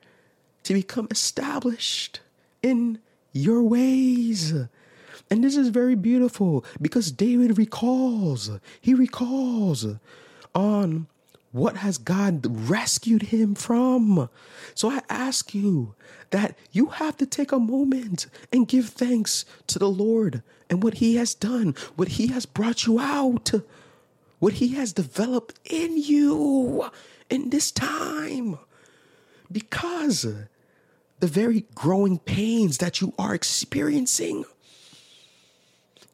to 0.63 0.73
become 0.73 1.07
established 1.11 2.21
in 2.61 2.99
your 3.33 3.63
ways. 3.63 4.53
And 5.29 5.43
this 5.43 5.57
is 5.57 5.69
very 5.69 5.95
beautiful 5.95 6.63
because 6.81 7.11
David 7.11 7.57
recalls, 7.57 8.51
he 8.79 8.93
recalls 8.93 9.85
on 10.53 11.07
what 11.53 11.77
has 11.77 11.99
God 11.99 12.45
rescued 12.67 13.21
him 13.23 13.53
from? 13.53 14.27
So 14.73 14.89
I 14.89 15.01
ask 15.07 15.53
you 15.53 15.93
that 16.31 16.57
you 16.71 16.87
have 16.87 17.15
to 17.17 17.27
take 17.27 17.51
a 17.51 17.59
moment 17.59 18.25
and 18.51 18.67
give 18.67 18.89
thanks 18.89 19.45
to 19.67 19.77
the 19.77 19.87
Lord 19.87 20.41
and 20.67 20.81
what 20.81 20.95
he 20.95 21.15
has 21.17 21.35
done, 21.35 21.75
what 21.95 22.09
he 22.09 22.27
has 22.27 22.47
brought 22.47 22.87
you 22.87 22.99
out, 22.99 23.51
what 24.39 24.53
he 24.53 24.69
has 24.69 24.93
developed 24.93 25.59
in 25.69 25.95
you 25.95 26.89
in 27.29 27.51
this 27.51 27.71
time. 27.71 28.57
Because 29.51 30.23
the 31.19 31.27
very 31.27 31.65
growing 31.75 32.17
pains 32.17 32.79
that 32.79 32.99
you 32.99 33.13
are 33.19 33.35
experiencing, 33.35 34.43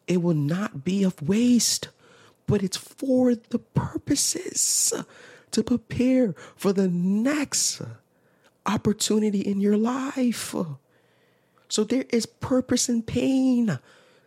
it 0.06 0.22
will 0.22 0.36
not 0.36 0.84
be 0.84 1.04
of 1.04 1.22
waste 1.22 1.88
but 2.50 2.64
it's 2.64 2.78
for 2.78 3.36
the 3.36 3.60
purposes 3.60 4.92
to 5.52 5.64
prepare 5.64 6.34
for 6.56 6.74
the 6.74 6.88
next 6.88 7.82
opportunity 8.66 9.40
in 9.40 9.62
your 9.62 9.78
life. 9.78 10.56
So 11.68 11.84
there 11.84 12.06
is 12.10 12.26
purpose 12.26 12.90
in 12.90 13.04
pain. 13.04 13.78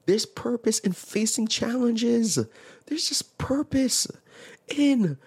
There's 0.07 0.25
purpose 0.25 0.79
in 0.79 0.93
facing 0.93 1.49
challenges. 1.49 2.39
There's 2.87 3.09
just 3.09 3.37
purpose 3.39 4.07
in 4.69 5.19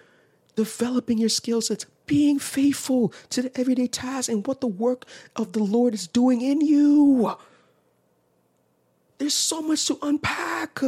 developing 0.54 1.18
your 1.18 1.28
skill 1.28 1.60
sets, 1.60 1.84
being 2.06 2.38
faithful 2.38 3.12
to 3.28 3.42
the 3.42 3.60
everyday 3.60 3.88
tasks 3.88 4.30
and 4.30 4.46
what 4.46 4.62
the 4.62 4.66
work 4.66 5.04
of 5.36 5.52
the 5.52 5.62
Lord 5.62 5.92
is 5.92 6.06
doing 6.06 6.40
in 6.40 6.62
you. 6.62 7.36
There's 9.18 9.34
so 9.34 9.60
much 9.60 9.86
to 9.86 9.98
unpack 10.00 10.80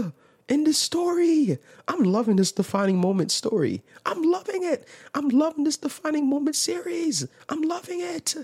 in 0.49 0.65
this 0.65 0.79
story. 0.79 1.59
I'm 1.87 2.03
loving 2.03 2.37
this 2.37 2.53
defining 2.53 2.99
moment 2.99 3.31
story. 3.31 3.83
I'm 4.07 4.23
loving 4.23 4.65
it. 4.65 4.87
I'm 5.15 5.29
loving 5.29 5.65
this 5.65 5.77
defining 5.77 6.29
moment 6.29 6.57
series. 6.57 7.27
I'm 7.49 7.63
loving 7.63 8.01
it. 8.01 8.35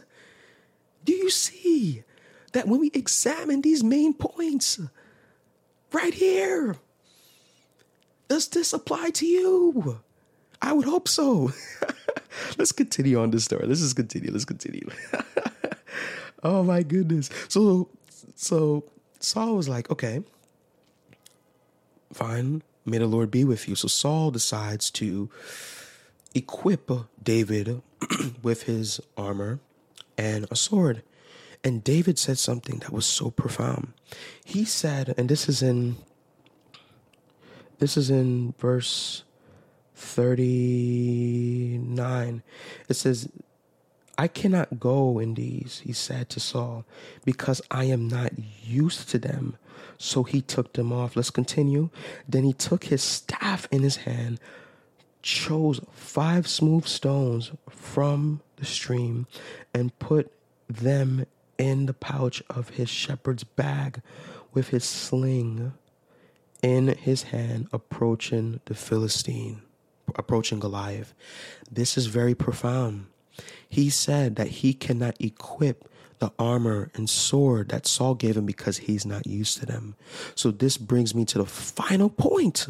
Do 1.05 1.13
you 1.13 1.31
see 1.31 2.05
that 2.53 2.69
when 2.69 2.81
we 2.81 2.91
examine 2.95 3.63
these 3.63 3.83
main 3.83 4.15
points 4.15 4.81
right 5.93 6.15
here, 6.15 6.77
does 8.29 8.49
this 8.49 8.73
apply 8.73 9.11
to 9.11 9.27
you? 9.27 10.01
I 10.63 10.73
would 10.73 10.87
hope 10.87 11.09
so. 11.09 11.53
Let's 12.59 12.73
continue 12.73 13.21
on 13.21 13.31
this 13.31 13.45
story. 13.45 13.67
Let's 13.67 13.81
just 13.81 13.97
continue. 13.97 14.31
Let's 14.33 14.45
continue. 14.45 14.89
oh 16.43 16.63
my 16.63 16.83
goodness. 16.83 17.29
So 17.49 17.91
so 18.35 18.85
Saul 19.21 19.57
was 19.57 19.69
like, 19.69 19.91
okay, 19.91 20.23
fine, 22.15 22.63
may 22.85 22.99
the 22.99 23.07
Lord 23.07 23.31
be 23.31 23.45
with 23.45 23.69
you. 23.69 23.75
So 23.75 23.89
Saul 23.89 24.31
decides 24.31 24.91
to 24.93 25.31
equip 26.35 26.91
David 27.23 27.83
with 28.43 28.65
his 28.65 29.01
armor 29.17 29.61
and 30.17 30.47
a 30.51 30.57
sword. 30.57 31.03
And 31.63 31.83
David 31.83 32.19
said 32.19 32.39
something 32.39 32.81
that 32.81 32.93
was 32.93 33.07
so 33.07 33.31
profound. 33.31 33.93
He 34.45 34.65
said, 34.65 35.15
and 35.17 35.29
this 35.29 35.49
is 35.49 35.63
in 35.63 35.97
this 37.79 37.97
is 37.97 38.11
in 38.11 38.55
verse 38.59 39.25
39. 39.97 42.43
It 42.89 42.95
says, 42.95 43.29
I 44.17 44.29
cannot 44.29 44.79
go 44.79 45.19
in 45.19 45.35
these, 45.35 45.83
he 45.85 45.93
said 45.93 46.29
to 46.31 46.41
Saul, 46.41 46.85
because 47.25 47.61
I 47.71 47.85
am 47.85 48.07
not 48.07 48.33
used 48.63 49.09
to 49.11 49.19
them. 49.19 49.57
So 49.99 50.23
he 50.23 50.41
took 50.41 50.73
them 50.73 50.93
off. 50.93 51.17
Let's 51.17 51.31
continue. 51.31 51.91
Then 52.29 52.45
he 52.45 52.53
took 52.53 52.85
his 52.85 53.03
staff 53.03 53.67
in 53.71 53.83
his 53.83 53.97
hand, 53.97 54.41
chose 55.23 55.81
five 55.93 56.47
smooth 56.47 56.87
stones 56.87 57.53
from 57.69 58.41
the 58.57 58.65
stream, 58.65 59.27
and 59.73 59.99
put 59.99 60.33
them 60.69 61.27
in 61.59 61.87
the 61.87 61.95
pouch 61.95 62.43
of 62.51 62.71
his 62.71 62.89
shepherd's 62.89 63.45
bag 63.45 64.03
with 64.53 64.69
his 64.69 64.85
sling 64.85 65.73
in 66.63 66.89
his 66.89 67.25
hand, 67.25 67.69
approaching 67.73 68.61
the 68.65 68.75
Philistine, 68.75 69.63
approaching 70.17 70.61
Goliath. 70.61 71.13
This 71.71 71.97
is 71.99 72.07
very 72.07 72.35
profound. 72.35 73.07
He 73.69 73.91
said 73.91 74.37
that 74.37 74.49
he 74.49 74.73
cannot 74.73 75.21
equip 75.21 75.89
the 76.25 76.33
armor 76.39 76.91
and 76.95 77.11
sword 77.11 77.69
that 77.69 77.87
Saul 77.87 78.15
gave 78.15 78.35
him 78.35 78.47
because 78.47 78.79
he's 78.79 79.05
not 79.05 79.27
used 79.27 79.59
to 79.59 79.67
them. 79.67 79.95
So 80.35 80.51
this 80.51 80.79
brings 80.79 81.15
me 81.15 81.27
to 81.27 81.37
the 81.37 81.45
final 81.45 82.09
point. 82.09 82.69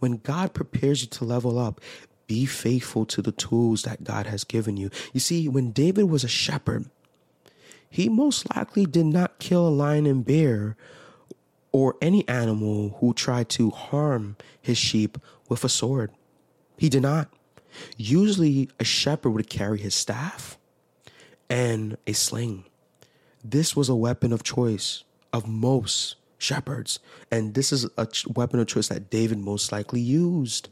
When 0.00 0.16
God 0.16 0.54
prepares 0.54 1.02
you 1.02 1.08
to 1.08 1.24
level 1.24 1.56
up, 1.56 1.80
be 2.26 2.46
faithful 2.46 3.06
to 3.06 3.22
the 3.22 3.30
tools 3.30 3.82
that 3.82 4.02
God 4.02 4.26
has 4.26 4.42
given 4.42 4.76
you. 4.76 4.90
You 5.12 5.20
see, 5.20 5.48
when 5.48 5.70
David 5.70 6.10
was 6.10 6.24
a 6.24 6.28
shepherd, 6.28 6.86
he 7.88 8.08
most 8.08 8.52
likely 8.56 8.86
did 8.86 9.06
not 9.06 9.38
kill 9.38 9.68
a 9.68 9.70
lion 9.70 10.04
and 10.04 10.24
bear 10.24 10.76
or 11.70 11.94
any 12.02 12.28
animal 12.28 12.96
who 12.98 13.14
tried 13.14 13.48
to 13.50 13.70
harm 13.70 14.36
his 14.60 14.78
sheep 14.78 15.16
with 15.48 15.62
a 15.62 15.68
sword. 15.68 16.10
He 16.76 16.88
did 16.88 17.02
not. 17.02 17.28
Usually, 17.96 18.68
a 18.80 18.84
shepherd 18.84 19.30
would 19.30 19.48
carry 19.48 19.78
his 19.78 19.94
staff 19.94 20.58
and 21.48 21.96
a 22.08 22.14
sling. 22.14 22.64
This 23.42 23.74
was 23.74 23.88
a 23.88 23.94
weapon 23.94 24.32
of 24.32 24.42
choice 24.42 25.04
of 25.32 25.48
most 25.48 26.16
shepherds, 26.36 26.98
and 27.30 27.54
this 27.54 27.72
is 27.72 27.86
a 27.96 28.06
weapon 28.34 28.60
of 28.60 28.66
choice 28.66 28.88
that 28.88 29.08
David 29.08 29.38
most 29.38 29.72
likely 29.72 30.00
used. 30.00 30.68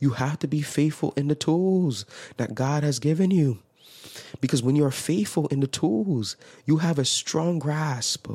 You 0.00 0.10
have 0.10 0.38
to 0.40 0.48
be 0.48 0.60
faithful 0.60 1.12
in 1.16 1.28
the 1.28 1.36
tools 1.36 2.04
that 2.36 2.56
God 2.56 2.82
has 2.82 2.98
given 2.98 3.30
you. 3.30 3.58
Because 4.40 4.62
when 4.62 4.74
you 4.74 4.84
are 4.84 4.90
faithful 4.90 5.46
in 5.48 5.60
the 5.60 5.66
tools, 5.68 6.36
you 6.64 6.78
have 6.78 6.98
a 6.98 7.04
strong 7.04 7.60
grasp 7.60 8.28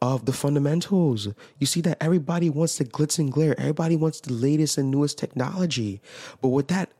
of 0.00 0.24
the 0.24 0.32
fundamentals. 0.32 1.28
You 1.58 1.66
see 1.66 1.80
that 1.80 1.98
everybody 2.00 2.48
wants 2.48 2.78
the 2.78 2.84
glitz 2.84 3.18
and 3.18 3.32
glare, 3.32 3.58
everybody 3.58 3.96
wants 3.96 4.20
the 4.20 4.32
latest 4.32 4.78
and 4.78 4.90
newest 4.90 5.18
technology. 5.18 6.00
But 6.40 6.48
what 6.48 6.68
that 6.68 6.90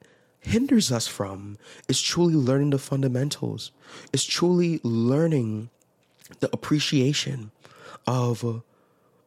hinders 0.40 0.90
us 0.90 1.06
from 1.06 1.56
is 1.88 2.00
truly 2.00 2.34
learning 2.34 2.70
the 2.70 2.78
fundamentals, 2.78 3.70
it's 4.12 4.24
truly 4.24 4.80
learning 4.82 5.70
the 6.40 6.50
appreciation 6.52 7.50
of. 8.06 8.62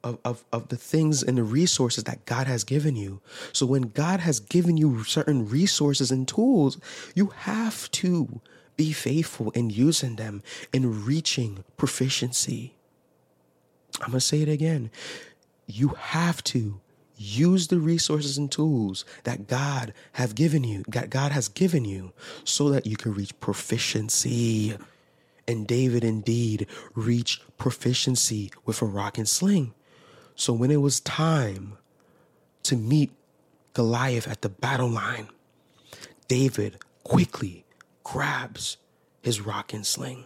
Of, 0.01 0.17
of, 0.23 0.45
of 0.53 0.69
the 0.69 0.77
things 0.77 1.21
and 1.21 1.37
the 1.37 1.43
resources 1.43 2.05
that 2.05 2.23
God 2.23 2.47
has 2.47 2.63
given 2.63 2.95
you. 2.95 3.19
So, 3.51 3.65
when 3.65 3.89
God 3.89 4.21
has 4.21 4.39
given 4.39 4.77
you 4.77 5.03
certain 5.03 5.49
resources 5.49 6.09
and 6.09 6.25
tools, 6.25 6.77
you 7.15 7.33
have 7.35 7.91
to 7.91 8.39
be 8.77 8.93
faithful 8.93 9.51
in 9.51 9.69
using 9.69 10.15
them 10.15 10.41
in 10.71 11.03
reaching 11.05 11.65
proficiency. 11.75 12.75
I'm 13.99 14.11
going 14.11 14.21
to 14.21 14.21
say 14.21 14.41
it 14.41 14.47
again. 14.47 14.89
You 15.67 15.89
have 15.89 16.41
to 16.45 16.79
use 17.17 17.67
the 17.67 17.79
resources 17.79 18.37
and 18.37 18.49
tools 18.49 19.03
that 19.25 19.47
God 19.47 19.93
have 20.13 20.33
given 20.33 20.63
you, 20.63 20.85
that 20.87 21.09
God 21.09 21.33
has 21.33 21.49
given 21.49 21.83
you 21.83 22.13
so 22.45 22.69
that 22.69 22.85
you 22.85 22.95
can 22.95 23.13
reach 23.13 23.37
proficiency. 23.41 24.77
And 25.49 25.65
David 25.65 26.03
indeed 26.03 26.67
reached 26.93 27.41
proficiency 27.57 28.51
with 28.65 28.83
a 28.83 28.85
rock 28.85 29.17
and 29.17 29.27
sling. 29.27 29.73
So 30.35 30.53
when 30.53 30.69
it 30.69 30.77
was 30.77 30.99
time 30.99 31.79
to 32.61 32.75
meet 32.75 33.09
Goliath 33.73 34.27
at 34.27 34.43
the 34.43 34.49
battle 34.49 34.89
line, 34.89 35.27
David 36.27 36.77
quickly 37.03 37.65
grabs 38.03 38.77
his 39.23 39.41
rock 39.41 39.73
and 39.73 39.83
sling 39.83 40.25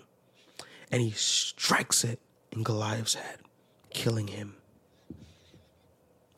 and 0.91 1.01
he 1.01 1.11
strikes 1.11 2.03
it 2.03 2.19
in 2.51 2.63
Goliath's 2.63 3.13
head, 3.15 3.39
killing 3.91 4.27
him. 4.27 4.55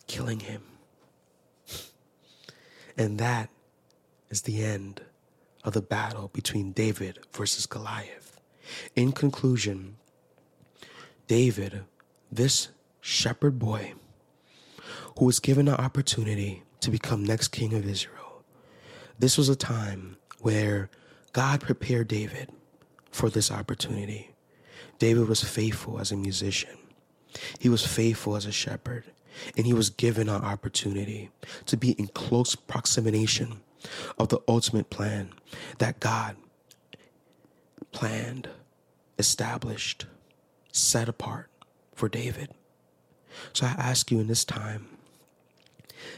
Killing 0.06 0.42
him. 0.42 0.62
And 2.96 3.18
that 3.18 3.50
is 4.30 4.44
the 4.44 4.64
end 4.64 5.02
of 5.64 5.74
the 5.74 5.82
battle 5.82 6.30
between 6.34 6.72
David 6.72 7.18
versus 7.34 7.66
Goliath. 7.66 8.35
In 8.96 9.12
conclusion, 9.12 9.98
David, 11.28 11.84
this 12.32 12.70
shepherd 13.02 13.60
boy 13.60 13.94
who 15.18 15.26
was 15.26 15.40
given 15.40 15.66
the 15.66 15.80
opportunity 15.80 16.64
to 16.82 16.92
become 16.92 17.24
next 17.24 17.50
king 17.50 17.74
of 17.74 17.88
Israel. 17.88 18.44
This 19.18 19.38
was 19.38 19.50
a 19.50 19.56
time 19.56 20.18
where 20.40 20.90
God 21.34 21.62
prepared 21.62 22.08
David 22.08 22.50
for 23.12 23.30
this 23.30 23.52
opportunity. 23.52 24.32
David 25.00 25.28
was 25.28 25.44
faithful 25.44 26.00
as 26.00 26.12
a 26.12 26.18
musician. 26.18 26.78
He 27.60 27.70
was 27.70 27.86
faithful 27.86 28.36
as 28.36 28.46
a 28.46 28.52
shepherd, 28.52 29.06
and 29.58 29.66
he 29.66 29.74
was 29.74 29.90
given 29.90 30.30
an 30.30 30.42
opportunity 30.42 31.32
to 31.66 31.78
be 31.78 31.92
in 31.92 32.08
close 32.08 32.56
proximity 32.56 33.28
of 34.18 34.30
the 34.30 34.40
ultimate 34.48 34.90
plan 34.90 35.32
that 35.80 36.00
God 36.00 36.36
planned, 37.96 38.50
established, 39.18 40.06
set 40.74 41.08
apart 41.08 41.50
for 41.96 42.10
David. 42.10 42.50
So 43.54 43.66
I 43.66 43.70
ask 43.70 44.12
you 44.12 44.20
in 44.20 44.28
this 44.28 44.44
time 44.44 44.88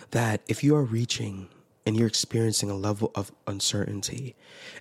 that 0.09 0.41
if 0.47 0.63
you 0.63 0.75
are 0.75 0.83
reaching 0.83 1.49
and 1.85 1.95
you're 1.95 2.07
experiencing 2.07 2.71
a 2.71 2.75
level 2.75 3.11
of 3.13 3.31
uncertainty 3.45 4.35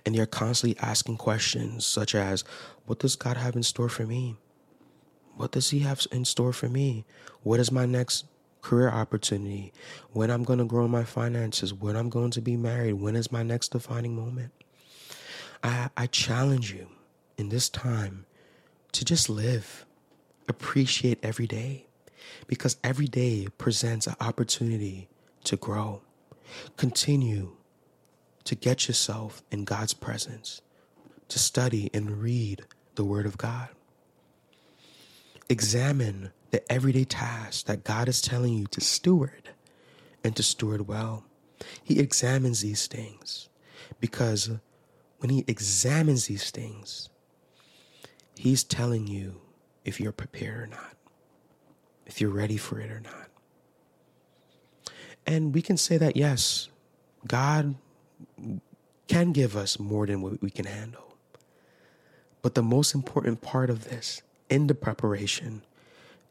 and 0.05 0.15
you're 0.15 0.25
constantly 0.25 0.75
asking 0.81 1.17
questions 1.17 1.85
such 1.85 2.15
as, 2.15 2.43
What 2.87 2.97
does 2.97 3.15
God 3.15 3.37
have 3.37 3.55
in 3.55 3.61
store 3.61 3.89
for 3.89 4.07
me? 4.07 4.35
What 5.35 5.51
does 5.51 5.69
He 5.69 5.79
have 5.79 6.01
in 6.11 6.25
store 6.25 6.51
for 6.51 6.67
me? 6.67 7.05
What 7.43 7.59
is 7.59 7.71
my 7.71 7.85
next 7.85 8.25
career 8.63 8.89
opportunity? 8.89 9.71
When 10.13 10.31
I'm 10.31 10.43
going 10.43 10.59
to 10.59 10.65
grow 10.65 10.87
my 10.87 11.03
finances? 11.03 11.75
When 11.75 11.95
I'm 11.95 12.09
going 12.09 12.31
to 12.31 12.41
be 12.41 12.57
married? 12.57 12.93
When 12.93 13.15
is 13.15 13.31
my 13.31 13.43
next 13.43 13.69
defining 13.69 14.15
moment? 14.15 14.51
I, 15.67 15.89
I 15.97 16.07
challenge 16.07 16.73
you 16.73 16.87
in 17.37 17.49
this 17.49 17.69
time 17.69 18.25
to 18.93 19.03
just 19.03 19.29
live, 19.29 19.85
appreciate 20.47 21.19
every 21.21 21.45
day 21.47 21.87
because 22.47 22.77
every 22.83 23.07
day 23.07 23.47
presents 23.57 24.07
an 24.07 24.15
opportunity 24.21 25.09
to 25.43 25.57
grow. 25.57 26.01
Continue 26.77 27.57
to 28.45 28.55
get 28.55 28.87
yourself 28.87 29.43
in 29.51 29.65
God's 29.65 29.93
presence, 29.93 30.61
to 31.27 31.37
study 31.37 31.89
and 31.93 32.21
read 32.21 32.63
the 32.95 33.03
Word 33.03 33.25
of 33.25 33.37
God. 33.37 33.67
Examine 35.49 36.31
the 36.51 36.71
everyday 36.71 37.03
tasks 37.03 37.63
that 37.63 37.83
God 37.83 38.07
is 38.07 38.21
telling 38.21 38.53
you 38.53 38.67
to 38.67 38.79
steward 38.79 39.49
and 40.23 40.33
to 40.37 40.43
steward 40.43 40.87
well. 40.87 41.25
He 41.83 41.99
examines 41.99 42.61
these 42.61 42.87
things 42.87 43.49
because 43.99 44.51
when 45.19 45.29
He 45.29 45.43
examines 45.47 46.27
these 46.27 46.51
things, 46.51 47.09
He's 48.35 48.63
telling 48.63 49.07
you 49.07 49.41
if 49.83 49.99
you're 49.99 50.11
prepared 50.11 50.63
or 50.63 50.67
not 50.67 50.97
if 52.07 52.21
you're 52.21 52.31
ready 52.31 52.57
for 52.57 52.79
it 52.79 52.89
or 52.89 53.01
not. 53.01 53.27
And 55.27 55.53
we 55.53 55.61
can 55.61 55.77
say 55.77 55.97
that, 55.97 56.15
yes, 56.15 56.69
God 57.27 57.75
can 59.07 59.33
give 59.33 59.55
us 59.55 59.77
more 59.77 60.07
than 60.07 60.21
what 60.21 60.41
we 60.41 60.49
can 60.49 60.65
handle. 60.65 61.15
But 62.41 62.55
the 62.55 62.63
most 62.63 62.95
important 62.95 63.41
part 63.41 63.69
of 63.69 63.89
this 63.89 64.21
in 64.49 64.67
the 64.67 64.73
preparation 64.73 65.63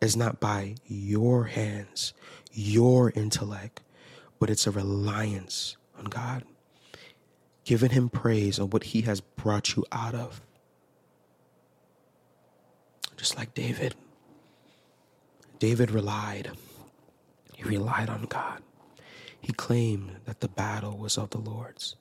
is 0.01 0.16
not 0.16 0.41
by 0.41 0.76
your 0.87 1.45
hands, 1.45 2.14
your 2.53 3.11
intellect, 3.11 3.82
but 4.39 4.49
it's 4.49 4.66
a 4.66 4.70
reliance 4.70 5.76
on 5.99 6.05
God, 6.07 6.45
giving 7.66 7.90
Him 7.90 8.08
praise 8.08 8.58
on 8.58 8.70
what 8.70 8.84
He 8.84 9.02
has 9.02 9.20
brought 9.20 9.76
you 9.76 9.84
out 9.92 10.14
of. 10.14 10.40
Just 13.18 13.36
like 13.36 13.52
David. 13.52 13.94
David 15.58 15.90
relied. 15.90 16.52
He 17.54 17.64
relied 17.64 18.08
on 18.08 18.22
God. 18.22 18.62
He 19.40 19.52
claimed 19.52 20.16
that 20.24 20.40
the 20.40 20.48
battle 20.48 20.96
was 20.96 21.16
of 21.16 21.30
the 21.30 21.38
Lord's. 21.38 21.96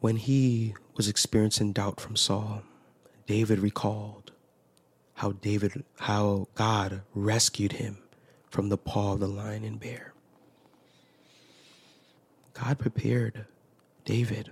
When 0.00 0.16
he 0.16 0.74
was 0.96 1.08
experiencing 1.08 1.72
doubt 1.72 2.00
from 2.00 2.16
Saul, 2.16 2.62
David 3.26 3.58
recalled 3.58 4.32
how 5.14 5.32
David 5.32 5.84
how 6.00 6.48
God 6.54 7.02
rescued 7.14 7.72
him 7.72 7.98
from 8.50 8.68
the 8.68 8.76
paw 8.76 9.14
of 9.14 9.20
the 9.20 9.26
lion 9.26 9.64
and 9.64 9.80
bear. 9.80 10.12
God 12.52 12.78
prepared 12.78 13.46
David 14.04 14.50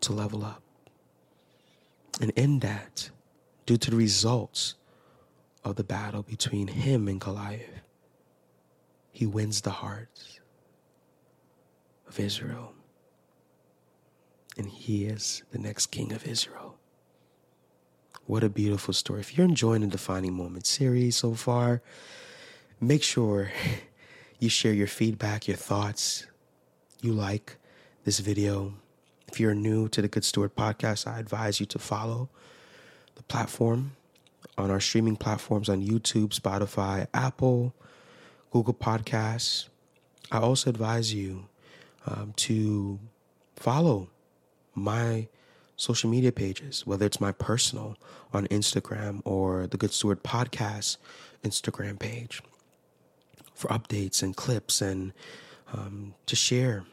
to 0.00 0.12
level 0.12 0.44
up. 0.44 0.62
And 2.20 2.30
in 2.30 2.60
that, 2.60 3.10
due 3.66 3.76
to 3.76 3.90
the 3.90 3.96
results 3.96 4.74
of 5.64 5.76
the 5.76 5.84
battle 5.84 6.22
between 6.22 6.68
him 6.68 7.08
and 7.08 7.20
Goliath, 7.20 7.82
he 9.12 9.26
wins 9.26 9.62
the 9.62 9.70
hearts 9.70 10.40
of 12.06 12.20
Israel 12.20 12.72
and 14.56 14.68
he 14.68 15.04
is 15.04 15.42
the 15.50 15.58
next 15.58 15.86
king 15.86 16.12
of 16.12 16.26
Israel. 16.26 16.76
What 18.26 18.42
a 18.42 18.48
beautiful 18.48 18.94
story. 18.94 19.20
If 19.20 19.36
you're 19.36 19.46
enjoying 19.46 19.82
the 19.82 19.86
Defining 19.86 20.32
Moment 20.32 20.66
series 20.66 21.16
so 21.16 21.34
far, 21.34 21.82
make 22.80 23.02
sure 23.02 23.52
you 24.38 24.48
share 24.48 24.72
your 24.72 24.86
feedback, 24.86 25.46
your 25.46 25.56
thoughts, 25.56 26.26
you 27.00 27.12
like 27.12 27.56
this 28.06 28.20
video. 28.20 28.72
If 29.26 29.40
you're 29.40 29.52
new 29.52 29.88
to 29.88 30.00
the 30.00 30.06
Good 30.06 30.24
Steward 30.24 30.54
podcast, 30.54 31.08
I 31.08 31.18
advise 31.18 31.58
you 31.58 31.66
to 31.66 31.78
follow 31.80 32.28
the 33.16 33.24
platform 33.24 33.96
on 34.56 34.70
our 34.70 34.78
streaming 34.78 35.16
platforms 35.16 35.68
on 35.68 35.84
YouTube, 35.84 36.28
Spotify, 36.28 37.08
Apple, 37.12 37.74
Google 38.52 38.74
Podcasts. 38.74 39.66
I 40.30 40.38
also 40.38 40.70
advise 40.70 41.12
you 41.12 41.48
um, 42.06 42.32
to 42.36 43.00
follow 43.56 44.08
my 44.76 45.26
social 45.74 46.08
media 46.08 46.30
pages, 46.30 46.86
whether 46.86 47.06
it's 47.06 47.20
my 47.20 47.32
personal 47.32 47.96
on 48.32 48.46
Instagram 48.46 49.20
or 49.24 49.66
the 49.66 49.76
Good 49.76 49.92
Steward 49.92 50.22
Podcast 50.22 50.98
Instagram 51.42 51.98
page, 51.98 52.40
for 53.52 53.66
updates 53.66 54.22
and 54.22 54.36
clips 54.36 54.80
and 54.80 55.12
um, 55.72 56.14
to 56.26 56.36
share 56.36 56.84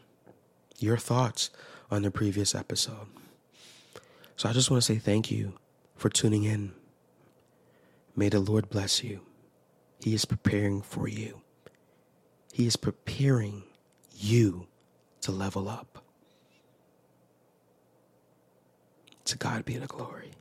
your 0.84 0.98
thoughts 0.98 1.50
on 1.90 2.02
the 2.02 2.12
previous 2.12 2.54
episode. 2.54 3.08
So 4.36 4.50
I 4.50 4.54
just 4.54 4.70
want 4.70 4.84
to 4.84 4.94
say 4.94 5.00
thank 5.00 5.32
you 5.32 5.54
for 5.96 6.10
tuning 6.10 6.44
in. 6.44 6.74
May 8.16 8.30
the 8.30 8.40
Lord 8.40 8.70
bless 8.70 9.04
you. 9.04 9.22
He 10.04 10.14
is 10.14 10.26
preparing 10.26 10.82
for 10.82 11.08
you. 11.08 11.42
He 12.52 12.68
is 12.68 12.76
preparing 12.76 13.64
you 14.16 14.68
to 15.22 15.32
level 15.32 15.70
up. 15.70 16.04
To 19.26 19.38
God 19.38 19.64
be 19.64 19.78
the 19.78 19.88
glory. 19.88 20.32